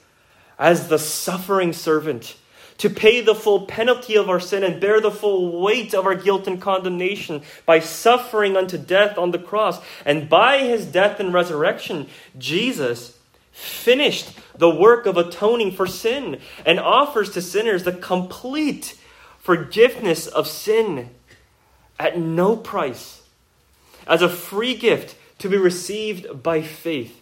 as 0.60 0.88
the 0.88 1.00
suffering 1.00 1.74
servant 1.74 2.36
to 2.82 2.90
pay 2.90 3.22
the 3.22 3.36
full 3.36 3.68
penalty 3.68 4.16
of 4.16 4.28
our 4.28 4.40
sin 4.40 4.64
and 4.64 4.82
bear 4.82 5.00
the 5.00 5.12
full 5.12 5.62
weight 5.62 5.94
of 5.94 6.06
our 6.08 6.16
guilt 6.16 6.48
and 6.48 6.60
condemnation 6.60 7.44
by 7.66 7.80
suffering 7.80 8.58
unto 8.58 8.76
death 8.76 9.20
on 9.20 9.30
the 9.30 9.38
cross. 9.38 9.80
And 10.04 10.28
by 10.28 10.60
his 10.60 10.88
death 10.88 11.20
and 11.20 11.32
resurrection, 11.32 12.08
Jesus 12.40 13.20
finished 13.52 14.32
the 14.58 14.70
work 14.70 15.06
of 15.06 15.18
atoning 15.18 15.72
for 15.72 15.88
sin 15.88 16.40
and 16.66 16.80
offers 16.80 17.32
to 17.32 17.42
sinners 17.42 17.84
the 17.84 17.92
complete 17.92 18.98
forgiveness 19.40 20.28
of 20.28 20.48
sin 20.48 21.10
at 22.00 22.18
no 22.18 22.56
price 22.56 23.22
as 24.08 24.22
a 24.22 24.30
free 24.30 24.76
gift 24.76 25.16
to 25.40 25.50
be 25.50 25.58
received 25.58 26.44
by 26.44 26.62
faith. 26.62 27.18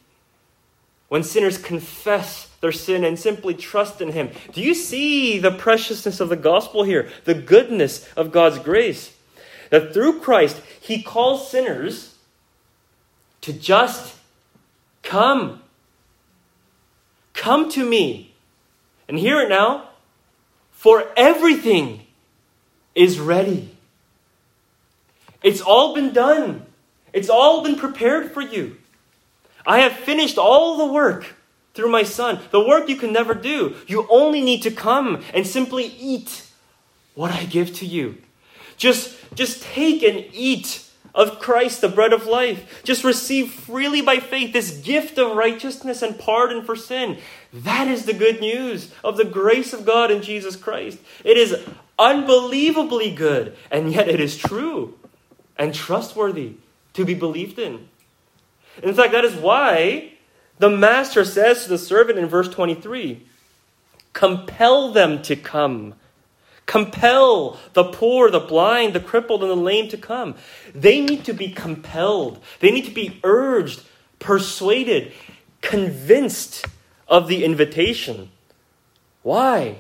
When 1.07 1.23
sinners 1.23 1.57
confess 1.57 2.49
their 2.61 2.71
sin 2.71 3.03
and 3.03 3.17
simply 3.17 3.53
trust 3.53 4.01
in 4.01 4.11
Him. 4.11 4.29
Do 4.53 4.61
you 4.61 4.73
see 4.73 5.39
the 5.39 5.51
preciousness 5.51 6.19
of 6.19 6.29
the 6.29 6.35
gospel 6.35 6.83
here? 6.83 7.09
The 7.23 7.33
goodness 7.33 8.07
of 8.13 8.31
God's 8.31 8.59
grace? 8.59 9.15
That 9.69 9.93
through 9.93 10.19
Christ, 10.19 10.61
He 10.79 11.01
calls 11.01 11.49
sinners 11.49 12.15
to 13.41 13.53
just 13.53 14.15
come 15.01 15.61
Come 17.39 17.69
to 17.71 17.85
me. 17.85 18.33
And 19.07 19.17
hear 19.17 19.39
it 19.39 19.47
now. 19.47 19.91
For 20.71 21.09
everything 21.15 22.05
is 22.93 23.17
ready. 23.17 23.77
It's 25.41 25.61
all 25.61 25.95
been 25.95 26.11
done. 26.11 26.65
It's 27.13 27.29
all 27.29 27.63
been 27.63 27.77
prepared 27.77 28.33
for 28.33 28.41
you. 28.41 28.75
I 29.65 29.79
have 29.79 29.93
finished 29.93 30.37
all 30.37 30.77
the 30.77 30.93
work 30.93 31.33
through 31.73 31.89
my 31.89 32.03
Son. 32.03 32.39
The 32.51 32.59
work 32.59 32.89
you 32.89 32.97
can 32.97 33.13
never 33.13 33.33
do. 33.33 33.77
You 33.87 34.05
only 34.09 34.41
need 34.41 34.61
to 34.63 34.71
come 34.71 35.23
and 35.33 35.47
simply 35.47 35.85
eat 35.85 36.45
what 37.15 37.31
I 37.31 37.45
give 37.45 37.73
to 37.75 37.85
you. 37.85 38.17
Just, 38.75 39.15
just 39.33 39.63
take 39.63 40.03
and 40.03 40.25
eat 40.33 40.83
of 41.13 41.39
Christ, 41.39 41.81
the 41.81 41.89
bread 41.89 42.13
of 42.13 42.25
life. 42.25 42.81
Just 42.83 43.03
receive 43.03 43.51
freely 43.51 44.01
by 44.01 44.17
faith 44.17 44.53
this 44.53 44.77
gift 44.77 45.17
of 45.17 45.35
righteousness 45.35 46.01
and 46.01 46.17
pardon 46.17 46.63
for 46.63 46.75
sin. 46.75 47.17
That 47.51 47.87
is 47.87 48.05
the 48.05 48.13
good 48.13 48.39
news 48.39 48.93
of 49.03 49.17
the 49.17 49.25
grace 49.25 49.73
of 49.73 49.85
God 49.85 50.11
in 50.11 50.21
Jesus 50.21 50.55
Christ. 50.55 50.99
It 51.23 51.37
is 51.37 51.63
unbelievably 51.97 53.15
good, 53.15 53.55
and 53.71 53.91
yet 53.91 54.07
it 54.07 54.19
is 54.19 54.37
true 54.37 54.97
and 55.57 55.73
trustworthy 55.73 56.53
to 56.93 57.05
be 57.05 57.13
believed 57.13 57.59
in. 57.59 57.89
In 58.81 58.93
fact, 58.93 59.11
that 59.11 59.25
is 59.25 59.35
why 59.35 60.13
the 60.57 60.69
master 60.69 61.25
says 61.25 61.63
to 61.63 61.69
the 61.69 61.77
servant 61.77 62.19
in 62.19 62.27
verse 62.27 62.49
23 62.49 63.25
compel 64.13 64.91
them 64.91 65.21
to 65.21 65.35
come 65.35 65.93
Compel 66.69 67.57
the 67.73 67.83
poor, 67.83 68.29
the 68.29 68.39
blind, 68.39 68.93
the 68.93 68.99
crippled, 68.99 69.41
and 69.41 69.49
the 69.49 69.55
lame 69.55 69.89
to 69.89 69.97
come. 69.97 70.35
They 70.75 71.01
need 71.01 71.25
to 71.25 71.33
be 71.33 71.49
compelled. 71.49 72.39
They 72.59 72.69
need 72.69 72.85
to 72.85 72.93
be 72.93 73.19
urged, 73.23 73.81
persuaded, 74.19 75.11
convinced 75.61 76.67
of 77.07 77.27
the 77.27 77.43
invitation. 77.43 78.29
Why? 79.23 79.77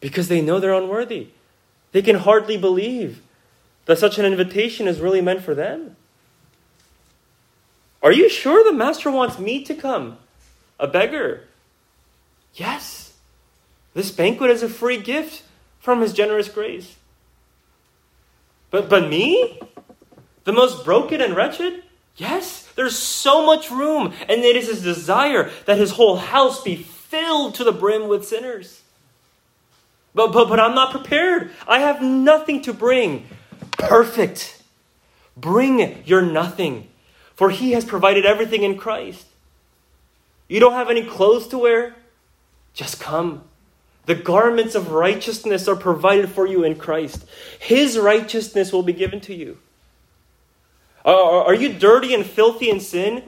Because 0.00 0.28
they 0.28 0.42
know 0.42 0.60
they're 0.60 0.74
unworthy. 0.74 1.28
They 1.92 2.02
can 2.02 2.16
hardly 2.16 2.58
believe 2.58 3.22
that 3.86 3.98
such 3.98 4.18
an 4.18 4.26
invitation 4.26 4.86
is 4.86 5.00
really 5.00 5.22
meant 5.22 5.42
for 5.42 5.54
them. 5.54 5.96
Are 8.02 8.12
you 8.12 8.28
sure 8.28 8.62
the 8.62 8.76
master 8.76 9.10
wants 9.10 9.38
me 9.38 9.64
to 9.64 9.74
come? 9.74 10.18
A 10.78 10.86
beggar? 10.86 11.44
Yes. 12.52 12.99
This 13.94 14.10
banquet 14.10 14.50
is 14.50 14.62
a 14.62 14.68
free 14.68 15.00
gift 15.00 15.42
from 15.80 16.00
His 16.00 16.12
generous 16.12 16.48
grace. 16.48 16.96
But, 18.70 18.88
but 18.88 19.08
me? 19.08 19.60
The 20.44 20.52
most 20.52 20.84
broken 20.84 21.20
and 21.20 21.34
wretched? 21.34 21.82
Yes, 22.16 22.68
there's 22.76 22.96
so 22.96 23.44
much 23.44 23.70
room, 23.70 24.12
and 24.28 24.42
it 24.42 24.56
is 24.56 24.68
His 24.68 24.82
desire 24.82 25.50
that 25.66 25.78
His 25.78 25.92
whole 25.92 26.16
house 26.16 26.62
be 26.62 26.76
filled 26.76 27.54
to 27.56 27.64
the 27.64 27.72
brim 27.72 28.08
with 28.08 28.26
sinners. 28.26 28.82
But, 30.14 30.32
but, 30.32 30.48
but 30.48 30.60
I'm 30.60 30.74
not 30.74 30.90
prepared. 30.92 31.50
I 31.66 31.80
have 31.80 32.02
nothing 32.02 32.62
to 32.62 32.72
bring. 32.72 33.26
Perfect. 33.72 34.62
Bring 35.36 36.04
your 36.04 36.22
nothing, 36.22 36.88
for 37.34 37.50
He 37.50 37.72
has 37.72 37.84
provided 37.84 38.26
everything 38.26 38.62
in 38.62 38.76
Christ. 38.76 39.26
You 40.48 40.60
don't 40.60 40.72
have 40.72 40.90
any 40.90 41.04
clothes 41.04 41.48
to 41.48 41.58
wear? 41.58 41.94
Just 42.74 43.00
come 43.00 43.44
The 44.10 44.16
garments 44.16 44.74
of 44.74 44.90
righteousness 44.90 45.68
are 45.68 45.76
provided 45.76 46.30
for 46.30 46.44
you 46.44 46.64
in 46.64 46.74
Christ. 46.74 47.24
His 47.60 47.96
righteousness 47.96 48.72
will 48.72 48.82
be 48.82 48.92
given 48.92 49.20
to 49.20 49.32
you. 49.32 49.58
Are, 51.04 51.54
you 51.54 51.72
dirty 51.72 52.12
and 52.12 52.26
filthy 52.26 52.70
in 52.70 52.80
sin 52.80 53.22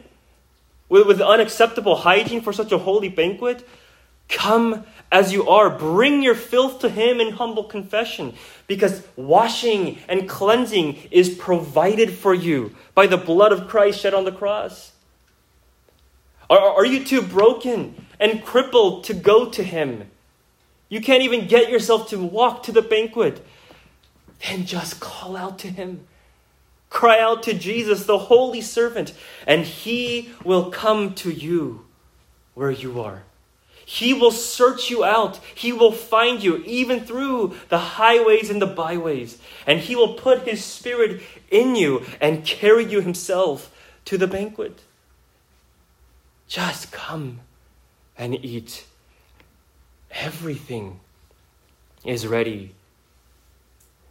with, 0.89 1.07
with 1.07 1.21
unacceptable 1.21 1.95
hygiene 1.95 2.41
for 2.41 2.53
such 2.53 2.73
a 2.73 2.79
holy 2.79 3.09
banquet? 3.09 3.65
Come 4.29 4.85
as 5.13 5.33
you 5.33 5.49
are. 5.49 5.71
Bring 5.71 6.21
your 6.21 6.35
filth 6.35 6.81
to 6.81 6.89
Him 6.89 7.21
in 7.21 7.35
humble 7.35 7.63
confession 7.63 8.35
because 8.67 9.07
washing 9.15 10.01
and 10.09 10.29
cleansing 10.29 10.99
is 11.13 11.31
provided 11.31 12.13
for 12.13 12.35
you 12.35 12.75
by 12.97 13.07
the 13.07 13.17
blood 13.17 13.53
of 13.53 13.69
Christ 13.69 14.01
shed 14.01 14.15
on 14.15 14.25
the 14.25 14.33
cross. 14.33 14.91
Are, 16.51 16.59
are 16.59 16.85
you 16.85 17.05
too 17.05 17.23
broken 17.23 18.05
and 18.19 18.45
crippled 18.45 19.05
to 19.05 19.15
go 19.15 19.49
to 19.49 19.63
Him? 19.63 20.09
You 20.93 21.01
can't 21.01 21.23
even 21.23 21.47
get 21.47 21.71
yourself 21.71 22.11
to 22.11 22.19
walk 22.19 22.65
to 22.65 22.73
the 22.73 22.83
banquet. 22.83 23.43
Then 24.47 24.67
just 24.67 25.01
call 25.01 25.39
out 25.39 25.59
to 25.61 25.69
Him. 25.69 26.07
Cry 26.91 27.19
out 27.19 27.45
to 27.45 27.55
Jesus, 27.55 28.05
the 28.05 28.19
holy 28.19 28.61
servant, 28.61 29.15
and 29.47 29.65
He 29.65 30.29
will 30.45 30.71
come 30.71 31.15
to 31.15 31.31
you 31.31 31.87
where 32.53 32.71
you 32.71 33.01
are. 33.01 33.23
He 33.87 34.13
will 34.13 34.33
search 34.33 34.91
you 34.91 35.03
out. 35.03 35.41
He 35.55 35.73
will 35.73 35.93
find 35.93 36.43
you 36.43 36.59
even 36.67 37.01
through 37.01 37.57
the 37.71 37.79
highways 37.79 38.51
and 38.51 38.61
the 38.61 38.67
byways. 38.67 39.39
And 39.67 39.81
He 39.81 39.97
will 39.97 40.13
put 40.13 40.47
His 40.47 40.63
Spirit 40.63 41.23
in 41.51 41.75
you 41.75 42.05
and 42.21 42.45
carry 42.45 42.85
you 42.85 43.01
Himself 43.01 43.75
to 44.05 44.19
the 44.19 44.27
banquet. 44.27 44.81
Just 46.49 46.93
come 46.93 47.41
and 48.19 48.35
eat. 48.45 48.85
Everything 50.13 51.01
is 52.05 52.27
ready. 52.27 52.75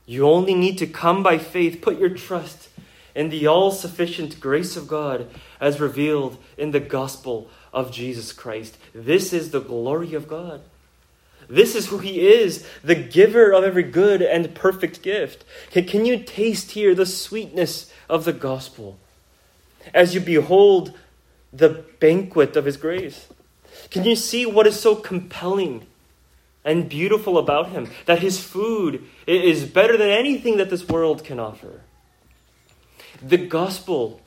You 0.05 0.27
only 0.27 0.53
need 0.53 0.77
to 0.79 0.87
come 0.87 1.23
by 1.23 1.37
faith, 1.37 1.81
put 1.81 1.99
your 1.99 2.09
trust 2.09 2.69
in 3.13 3.29
the 3.29 3.47
all 3.47 3.71
sufficient 3.71 4.39
grace 4.39 4.75
of 4.75 4.87
God 4.87 5.29
as 5.59 5.79
revealed 5.79 6.37
in 6.57 6.71
the 6.71 6.79
gospel 6.79 7.49
of 7.73 7.91
Jesus 7.91 8.33
Christ. 8.33 8.77
This 8.93 9.33
is 9.33 9.51
the 9.51 9.61
glory 9.61 10.13
of 10.13 10.27
God. 10.27 10.61
This 11.49 11.75
is 11.75 11.87
who 11.87 11.97
He 11.97 12.27
is, 12.27 12.65
the 12.83 12.95
giver 12.95 13.51
of 13.51 13.63
every 13.63 13.83
good 13.83 14.21
and 14.21 14.55
perfect 14.55 15.01
gift. 15.01 15.43
Can, 15.71 15.85
can 15.85 16.05
you 16.05 16.19
taste 16.23 16.71
here 16.71 16.95
the 16.95 17.05
sweetness 17.05 17.91
of 18.09 18.25
the 18.25 18.33
gospel 18.33 18.97
as 19.93 20.15
you 20.15 20.21
behold 20.21 20.93
the 21.51 21.83
banquet 21.99 22.55
of 22.55 22.65
His 22.65 22.77
grace? 22.77 23.27
Can 23.89 24.05
you 24.05 24.15
see 24.15 24.45
what 24.45 24.67
is 24.67 24.79
so 24.79 24.95
compelling 24.95 25.85
and 26.63 26.89
beautiful 26.89 27.37
about 27.37 27.69
Him? 27.69 27.89
That 28.05 28.19
His 28.19 28.39
food 28.39 29.07
is 29.27 29.65
better 29.65 29.97
than 29.97 30.09
anything 30.09 30.57
that 30.57 30.69
this 30.69 30.87
world 30.87 31.23
can 31.23 31.39
offer. 31.39 31.81
The 33.21 33.37
gospel 33.37 34.21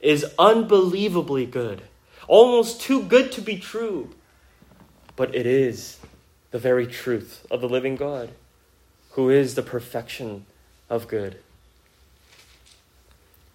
is 0.00 0.26
unbelievably 0.38 1.46
good, 1.46 1.82
almost 2.28 2.80
too 2.80 3.02
good 3.02 3.32
to 3.32 3.40
be 3.40 3.58
true, 3.58 4.10
but 5.16 5.34
it 5.34 5.46
is 5.46 5.98
the 6.50 6.58
very 6.58 6.86
truth 6.86 7.46
of 7.50 7.60
the 7.60 7.68
living 7.68 7.96
God, 7.96 8.30
who 9.12 9.30
is 9.30 9.54
the 9.54 9.62
perfection 9.62 10.46
of 10.88 11.08
good. 11.08 11.38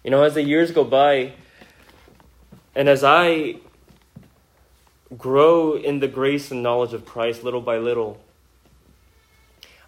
You 0.02 0.10
know, 0.10 0.22
as 0.22 0.34
the 0.34 0.42
years 0.42 0.70
go 0.70 0.84
by, 0.84 1.32
and 2.74 2.88
as 2.88 3.02
I 3.02 3.56
grow 5.16 5.74
in 5.74 6.00
the 6.00 6.08
grace 6.08 6.50
and 6.50 6.62
knowledge 6.62 6.92
of 6.92 7.04
Christ 7.04 7.44
little 7.44 7.60
by 7.60 7.78
little, 7.78 8.20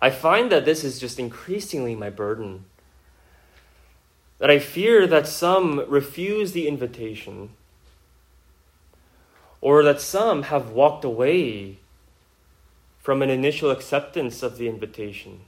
I 0.00 0.10
find 0.10 0.52
that 0.52 0.64
this 0.64 0.84
is 0.84 1.00
just 1.00 1.18
increasingly 1.18 1.94
my 1.94 2.10
burden. 2.10 2.64
That 4.38 4.50
I 4.50 4.60
fear 4.60 5.06
that 5.08 5.26
some 5.26 5.84
refuse 5.88 6.52
the 6.52 6.68
invitation, 6.68 7.50
or 9.60 9.82
that 9.82 10.00
some 10.00 10.44
have 10.44 10.70
walked 10.70 11.04
away 11.04 11.78
from 13.00 13.22
an 13.22 13.30
initial 13.30 13.70
acceptance 13.70 14.42
of 14.42 14.58
the 14.58 14.68
invitation. 14.68 15.40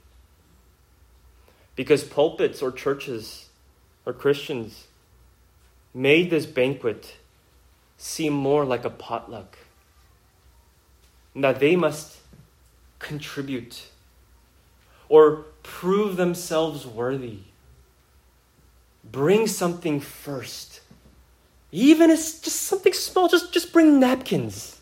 Because 1.77 2.03
pulpits 2.03 2.61
or 2.61 2.71
churches 2.71 3.47
or 4.05 4.11
Christians 4.11 4.87
made 5.93 6.29
this 6.29 6.45
banquet 6.45 7.15
seem 8.01 8.33
more 8.33 8.65
like 8.65 8.83
a 8.83 8.89
potluck. 8.89 9.57
And 11.35 11.43
that 11.43 11.59
they 11.59 11.75
must 11.75 12.17
contribute 12.99 13.83
or 15.07 15.45
prove 15.63 16.17
themselves 16.17 16.85
worthy. 16.85 17.39
Bring 19.03 19.47
something 19.47 19.99
first. 19.99 20.81
Even 21.71 22.09
if 22.09 22.19
it's 22.19 22.41
just 22.41 22.61
something 22.63 22.93
small, 22.93 23.27
just, 23.27 23.53
just 23.53 23.71
bring 23.71 23.99
napkins. 23.99 24.79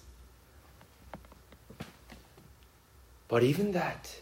But 3.28 3.44
even 3.44 3.74
that 3.74 4.16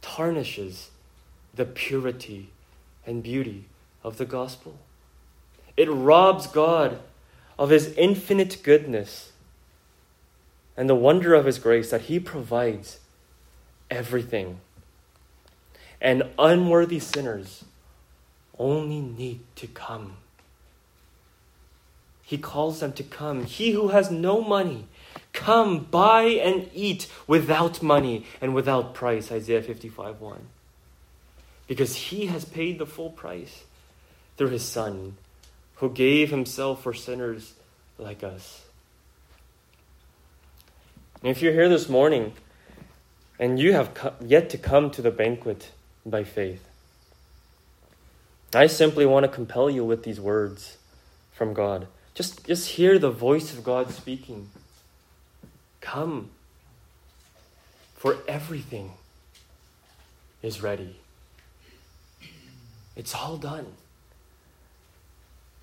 tarnishes 0.00 0.90
the 1.54 1.64
purity 1.64 2.50
and 3.06 3.22
beauty 3.22 3.64
of 4.04 4.18
the 4.18 4.24
gospel. 4.24 4.76
It 5.76 5.90
robs 5.90 6.46
God 6.46 7.00
of 7.58 7.70
his 7.70 7.94
infinite 7.96 8.62
goodness 8.62 9.32
and 10.76 10.88
the 10.88 10.94
wonder 10.94 11.34
of 11.34 11.44
his 11.44 11.58
grace 11.58 11.90
that 11.90 12.02
he 12.02 12.18
provides 12.18 12.98
everything. 13.90 14.60
And 16.00 16.24
unworthy 16.38 16.98
sinners 16.98 17.64
only 18.58 19.00
need 19.00 19.40
to 19.56 19.66
come. 19.66 20.16
He 22.22 22.38
calls 22.38 22.80
them 22.80 22.92
to 22.94 23.02
come. 23.02 23.44
He 23.44 23.72
who 23.72 23.88
has 23.88 24.10
no 24.10 24.40
money, 24.40 24.86
come 25.32 25.80
buy 25.80 26.22
and 26.22 26.70
eat 26.72 27.06
without 27.26 27.82
money 27.82 28.24
and 28.40 28.54
without 28.54 28.94
price. 28.94 29.30
Isaiah 29.30 29.62
55 29.62 30.20
1. 30.20 30.46
Because 31.66 31.94
he 31.94 32.26
has 32.26 32.44
paid 32.44 32.78
the 32.78 32.86
full 32.86 33.10
price 33.10 33.64
through 34.36 34.48
his 34.48 34.62
Son 34.62 35.16
who 35.82 35.90
gave 35.90 36.30
himself 36.30 36.80
for 36.80 36.94
sinners 36.94 37.54
like 37.98 38.22
us. 38.22 38.64
And 41.20 41.28
if 41.28 41.42
you're 41.42 41.52
here 41.52 41.68
this 41.68 41.88
morning 41.88 42.34
and 43.36 43.58
you 43.58 43.72
have 43.72 44.14
yet 44.24 44.48
to 44.50 44.58
come 44.58 44.92
to 44.92 45.02
the 45.02 45.10
banquet 45.10 45.72
by 46.06 46.22
faith, 46.22 46.64
I 48.54 48.68
simply 48.68 49.04
want 49.04 49.24
to 49.24 49.28
compel 49.28 49.68
you 49.68 49.84
with 49.84 50.04
these 50.04 50.20
words 50.20 50.76
from 51.32 51.52
God. 51.52 51.88
Just, 52.14 52.46
just 52.46 52.68
hear 52.68 52.96
the 52.96 53.10
voice 53.10 53.52
of 53.52 53.64
God 53.64 53.90
speaking. 53.90 54.50
Come, 55.80 56.30
for 57.96 58.18
everything 58.28 58.92
is 60.42 60.62
ready. 60.62 61.00
It's 62.94 63.16
all 63.16 63.36
done. 63.36 63.66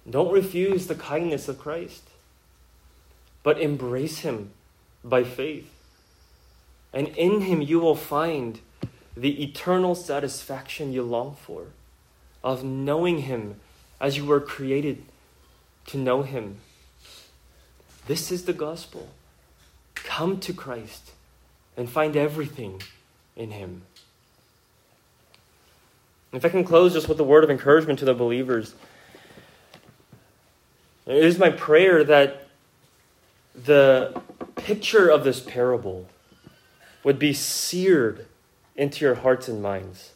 Don't 0.10 0.32
refuse 0.32 0.88
the 0.88 0.96
kindness 0.96 1.48
of 1.48 1.60
Christ, 1.60 2.04
but 3.44 3.62
embrace 3.62 4.20
Him 4.20 4.52
by 5.04 5.24
faith. 5.24 5.70
And 6.94 7.10
in 7.10 7.42
Him 7.42 7.62
you 7.62 7.80
will 7.80 7.96
find 7.96 8.60
the 9.16 9.44
eternal 9.44 9.96
satisfaction 9.96 10.94
you 10.94 11.04
long 11.04 11.36
for 11.36 11.68
of 12.44 12.64
knowing 12.64 13.20
Him 13.20 13.60
as 14.00 14.18
you 14.18 14.26
were 14.26 14.40
created 14.40 15.04
to 15.88 15.98
know 15.98 16.24
Him. 16.24 16.58
This 18.08 18.32
is 18.32 18.46
the 18.46 18.54
gospel. 18.54 19.10
Come 19.94 20.40
to 20.40 20.54
Christ 20.54 21.12
and 21.78 21.90
find 21.90 22.16
everything 22.16 22.82
in 23.36 23.52
Him. 23.52 23.84
If 26.32 26.46
I 26.46 26.50
can 26.50 26.64
close 26.64 26.94
just 26.94 27.10
with 27.10 27.20
a 27.20 27.24
word 27.24 27.44
of 27.44 27.50
encouragement 27.50 28.00
to 28.00 28.06
the 28.06 28.14
believers. 28.14 28.74
It 31.10 31.26
is 31.26 31.40
my 31.40 31.50
prayer 31.50 32.04
that 32.04 32.46
the 33.56 34.22
picture 34.56 35.10
of 35.10 35.24
this 35.24 35.40
parable 35.40 36.08
would 37.04 37.18
be 37.18 37.34
seared 37.34 38.28
into 38.76 39.04
your 39.04 39.16
hearts 39.16 39.48
and 39.48 39.60
minds. 39.60 40.12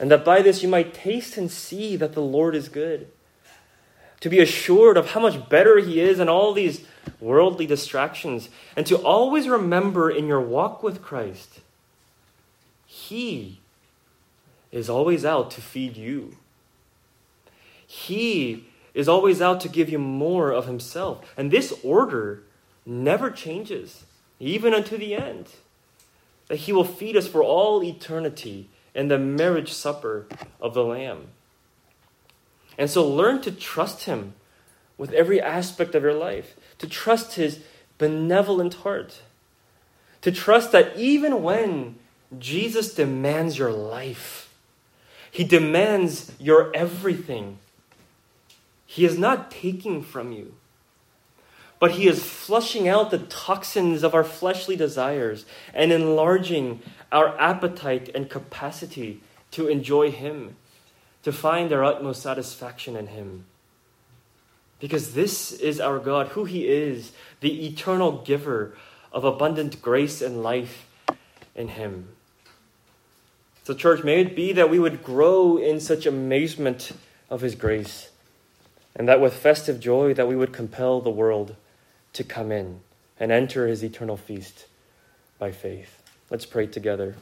And 0.00 0.10
that 0.10 0.24
by 0.24 0.42
this 0.42 0.60
you 0.60 0.68
might 0.68 0.92
taste 0.92 1.36
and 1.36 1.48
see 1.48 1.94
that 1.94 2.14
the 2.14 2.20
Lord 2.20 2.56
is 2.56 2.68
good. 2.68 3.06
To 4.22 4.28
be 4.28 4.40
assured 4.40 4.96
of 4.96 5.10
how 5.10 5.20
much 5.20 5.48
better 5.48 5.78
He 5.78 6.00
is 6.00 6.18
in 6.18 6.28
all 6.28 6.52
these 6.52 6.84
worldly 7.20 7.66
distractions. 7.66 8.48
And 8.76 8.86
to 8.86 8.96
always 8.96 9.46
remember 9.46 10.10
in 10.10 10.26
your 10.26 10.40
walk 10.40 10.82
with 10.82 11.00
Christ, 11.00 11.60
He 12.86 13.60
is 14.72 14.90
always 14.90 15.24
out 15.24 15.52
to 15.52 15.60
feed 15.60 15.96
you. 15.96 16.38
He 17.86 18.64
is 18.96 19.08
always 19.10 19.42
out 19.42 19.60
to 19.60 19.68
give 19.68 19.90
you 19.90 19.98
more 19.98 20.50
of 20.50 20.66
himself. 20.66 21.22
And 21.36 21.50
this 21.50 21.78
order 21.84 22.42
never 22.86 23.30
changes, 23.30 24.06
even 24.40 24.72
unto 24.72 24.96
the 24.96 25.14
end. 25.14 25.46
that 26.48 26.56
He 26.56 26.72
will 26.72 26.84
feed 26.84 27.16
us 27.16 27.28
for 27.28 27.42
all 27.42 27.82
eternity 27.82 28.68
in 28.94 29.08
the 29.08 29.18
marriage 29.18 29.72
supper 29.72 30.26
of 30.60 30.74
the 30.74 30.84
Lamb. 30.84 31.28
And 32.78 32.90
so 32.90 33.06
learn 33.06 33.40
to 33.42 33.50
trust 33.50 34.04
Him 34.04 34.34
with 34.98 35.12
every 35.12 35.40
aspect 35.40 35.94
of 35.94 36.02
your 36.02 36.14
life, 36.14 36.54
to 36.78 36.86
trust 36.86 37.34
His 37.34 37.60
benevolent 37.98 38.74
heart, 38.74 39.20
to 40.22 40.32
trust 40.32 40.72
that 40.72 40.96
even 40.96 41.42
when 41.42 41.96
Jesus 42.38 42.94
demands 42.94 43.58
your 43.58 43.72
life, 43.72 44.54
He 45.30 45.44
demands 45.44 46.32
your 46.38 46.74
everything, 46.74 47.58
He 48.96 49.04
is 49.04 49.18
not 49.18 49.50
taking 49.50 50.02
from 50.02 50.32
you 50.32 50.54
but 51.78 51.92
He 51.92 52.08
is 52.08 52.24
flushing 52.24 52.88
out 52.88 53.10
the 53.10 53.18
toxins 53.18 54.02
of 54.02 54.14
our 54.14 54.24
fleshly 54.24 54.76
desires 54.76 55.44
and 55.74 55.92
enlarging 55.92 56.80
our 57.12 57.38
appetite 57.38 58.10
and 58.14 58.30
capacity 58.30 59.20
to 59.52 59.68
enjoy 59.68 60.10
Him, 60.10 60.56
to 61.22 61.32
find 61.32 61.72
our 61.72 61.84
utmost 61.84 62.22
satisfaction 62.22 62.96
in 62.96 63.08
Him. 63.08 63.44
Because 64.80 65.14
this 65.14 65.52
is 65.52 65.80
our 65.80 65.98
God, 65.98 66.28
who 66.28 66.44
He 66.44 66.66
is, 66.66 67.12
the 67.40 67.66
eternal 67.66 68.22
giver 68.22 68.74
of 69.12 69.24
abundant 69.24 69.80
grace 69.82 70.20
and 70.22 70.42
life 70.42 70.86
in 71.54 71.68
Him. 71.68 72.08
So, 73.64 73.74
church, 73.74 74.04
may 74.04 74.20
it 74.20 74.36
be 74.36 74.52
that 74.52 74.70
we 74.70 74.78
would 74.78 75.02
grow 75.02 75.56
in 75.56 75.80
such 75.80 76.06
amazement 76.06 76.92
of 77.28 77.40
His 77.40 77.54
grace, 77.54 78.10
and 78.96 79.06
that 79.06 79.20
with 79.20 79.34
festive 79.34 79.78
joy 79.78 80.14
that 80.14 80.26
we 80.26 80.34
would 80.34 80.52
compel 80.52 81.00
the 81.00 81.10
world 81.10 81.54
to 82.14 82.24
come 82.24 82.50
in 82.50 82.80
and 83.20 83.30
enter 83.30 83.68
his 83.68 83.84
eternal 83.84 84.16
feast 84.16 84.66
by 85.38 85.52
faith. 85.52 86.02
Let's 86.30 86.46
pray 86.46 86.66
together. 86.66 87.14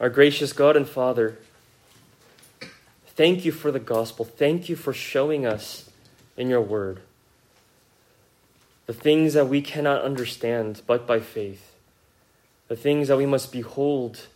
Our 0.00 0.08
gracious 0.08 0.52
God 0.52 0.76
and 0.76 0.88
Father, 0.88 1.38
thank 3.08 3.44
you 3.44 3.52
for 3.52 3.70
the 3.70 3.78
gospel. 3.78 4.24
Thank 4.24 4.68
you 4.68 4.76
for 4.76 4.92
showing 4.92 5.46
us 5.46 5.90
in 6.36 6.48
your 6.48 6.62
word 6.62 7.00
the 8.86 8.92
things 8.92 9.34
that 9.34 9.48
we 9.48 9.60
cannot 9.60 10.02
understand 10.02 10.80
but 10.86 11.06
by 11.06 11.18
faith, 11.18 11.74
the 12.68 12.76
things 12.76 13.08
that 13.08 13.16
we 13.16 13.26
must 13.26 13.52
behold 13.52 14.28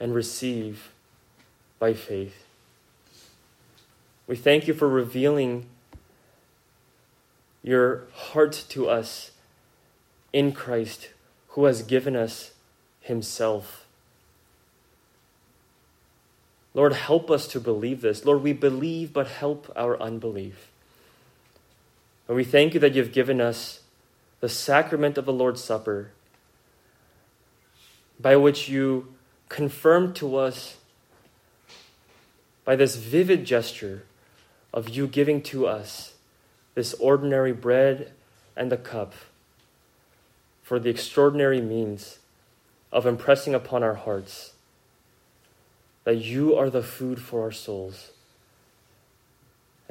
and 0.00 0.14
receive 0.14 0.90
by 1.78 1.94
faith. 1.94 2.47
We 4.28 4.36
thank 4.36 4.68
you 4.68 4.74
for 4.74 4.86
revealing 4.86 5.66
your 7.62 8.04
heart 8.12 8.66
to 8.68 8.86
us 8.88 9.30
in 10.34 10.52
Christ, 10.52 11.08
who 11.48 11.64
has 11.64 11.82
given 11.82 12.14
us 12.14 12.52
Himself. 13.00 13.86
Lord, 16.74 16.92
help 16.92 17.30
us 17.30 17.48
to 17.48 17.58
believe 17.58 18.02
this. 18.02 18.26
Lord, 18.26 18.42
we 18.42 18.52
believe, 18.52 19.14
but 19.14 19.28
help 19.28 19.72
our 19.74 20.00
unbelief. 20.00 20.70
And 22.28 22.36
we 22.36 22.44
thank 22.44 22.74
you 22.74 22.80
that 22.80 22.94
you've 22.94 23.12
given 23.12 23.40
us 23.40 23.80
the 24.40 24.50
sacrament 24.50 25.16
of 25.16 25.24
the 25.24 25.32
Lord's 25.32 25.64
Supper, 25.64 26.10
by 28.20 28.36
which 28.36 28.68
you 28.68 29.14
confirm 29.48 30.12
to 30.14 30.36
us, 30.36 30.76
by 32.66 32.76
this 32.76 32.96
vivid 32.96 33.46
gesture 33.46 34.04
of 34.72 34.88
you 34.88 35.06
giving 35.06 35.42
to 35.42 35.66
us 35.66 36.14
this 36.74 36.94
ordinary 36.94 37.52
bread 37.52 38.12
and 38.56 38.70
the 38.70 38.76
cup 38.76 39.14
for 40.62 40.78
the 40.78 40.90
extraordinary 40.90 41.60
means 41.60 42.18
of 42.92 43.06
impressing 43.06 43.54
upon 43.54 43.82
our 43.82 43.94
hearts 43.94 44.52
that 46.04 46.16
you 46.16 46.56
are 46.56 46.70
the 46.70 46.82
food 46.82 47.20
for 47.20 47.42
our 47.42 47.52
souls. 47.52 48.12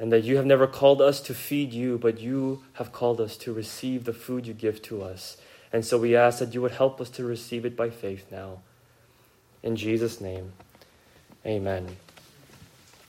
And 0.00 0.12
that 0.12 0.24
you 0.24 0.36
have 0.36 0.46
never 0.46 0.66
called 0.66 1.00
us 1.00 1.20
to 1.20 1.34
feed 1.34 1.72
you, 1.72 1.98
but 1.98 2.20
you 2.20 2.62
have 2.74 2.92
called 2.92 3.20
us 3.20 3.36
to 3.38 3.52
receive 3.52 4.04
the 4.04 4.12
food 4.12 4.46
you 4.46 4.52
give 4.52 4.82
to 4.82 5.02
us. 5.02 5.36
And 5.72 5.84
so 5.84 5.98
we 5.98 6.16
ask 6.16 6.38
that 6.38 6.54
you 6.54 6.62
would 6.62 6.72
help 6.72 7.00
us 7.00 7.10
to 7.10 7.24
receive 7.24 7.64
it 7.64 7.76
by 7.76 7.90
faith 7.90 8.26
now. 8.30 8.60
In 9.62 9.76
Jesus' 9.76 10.20
name, 10.20 10.52
amen. 11.44 11.96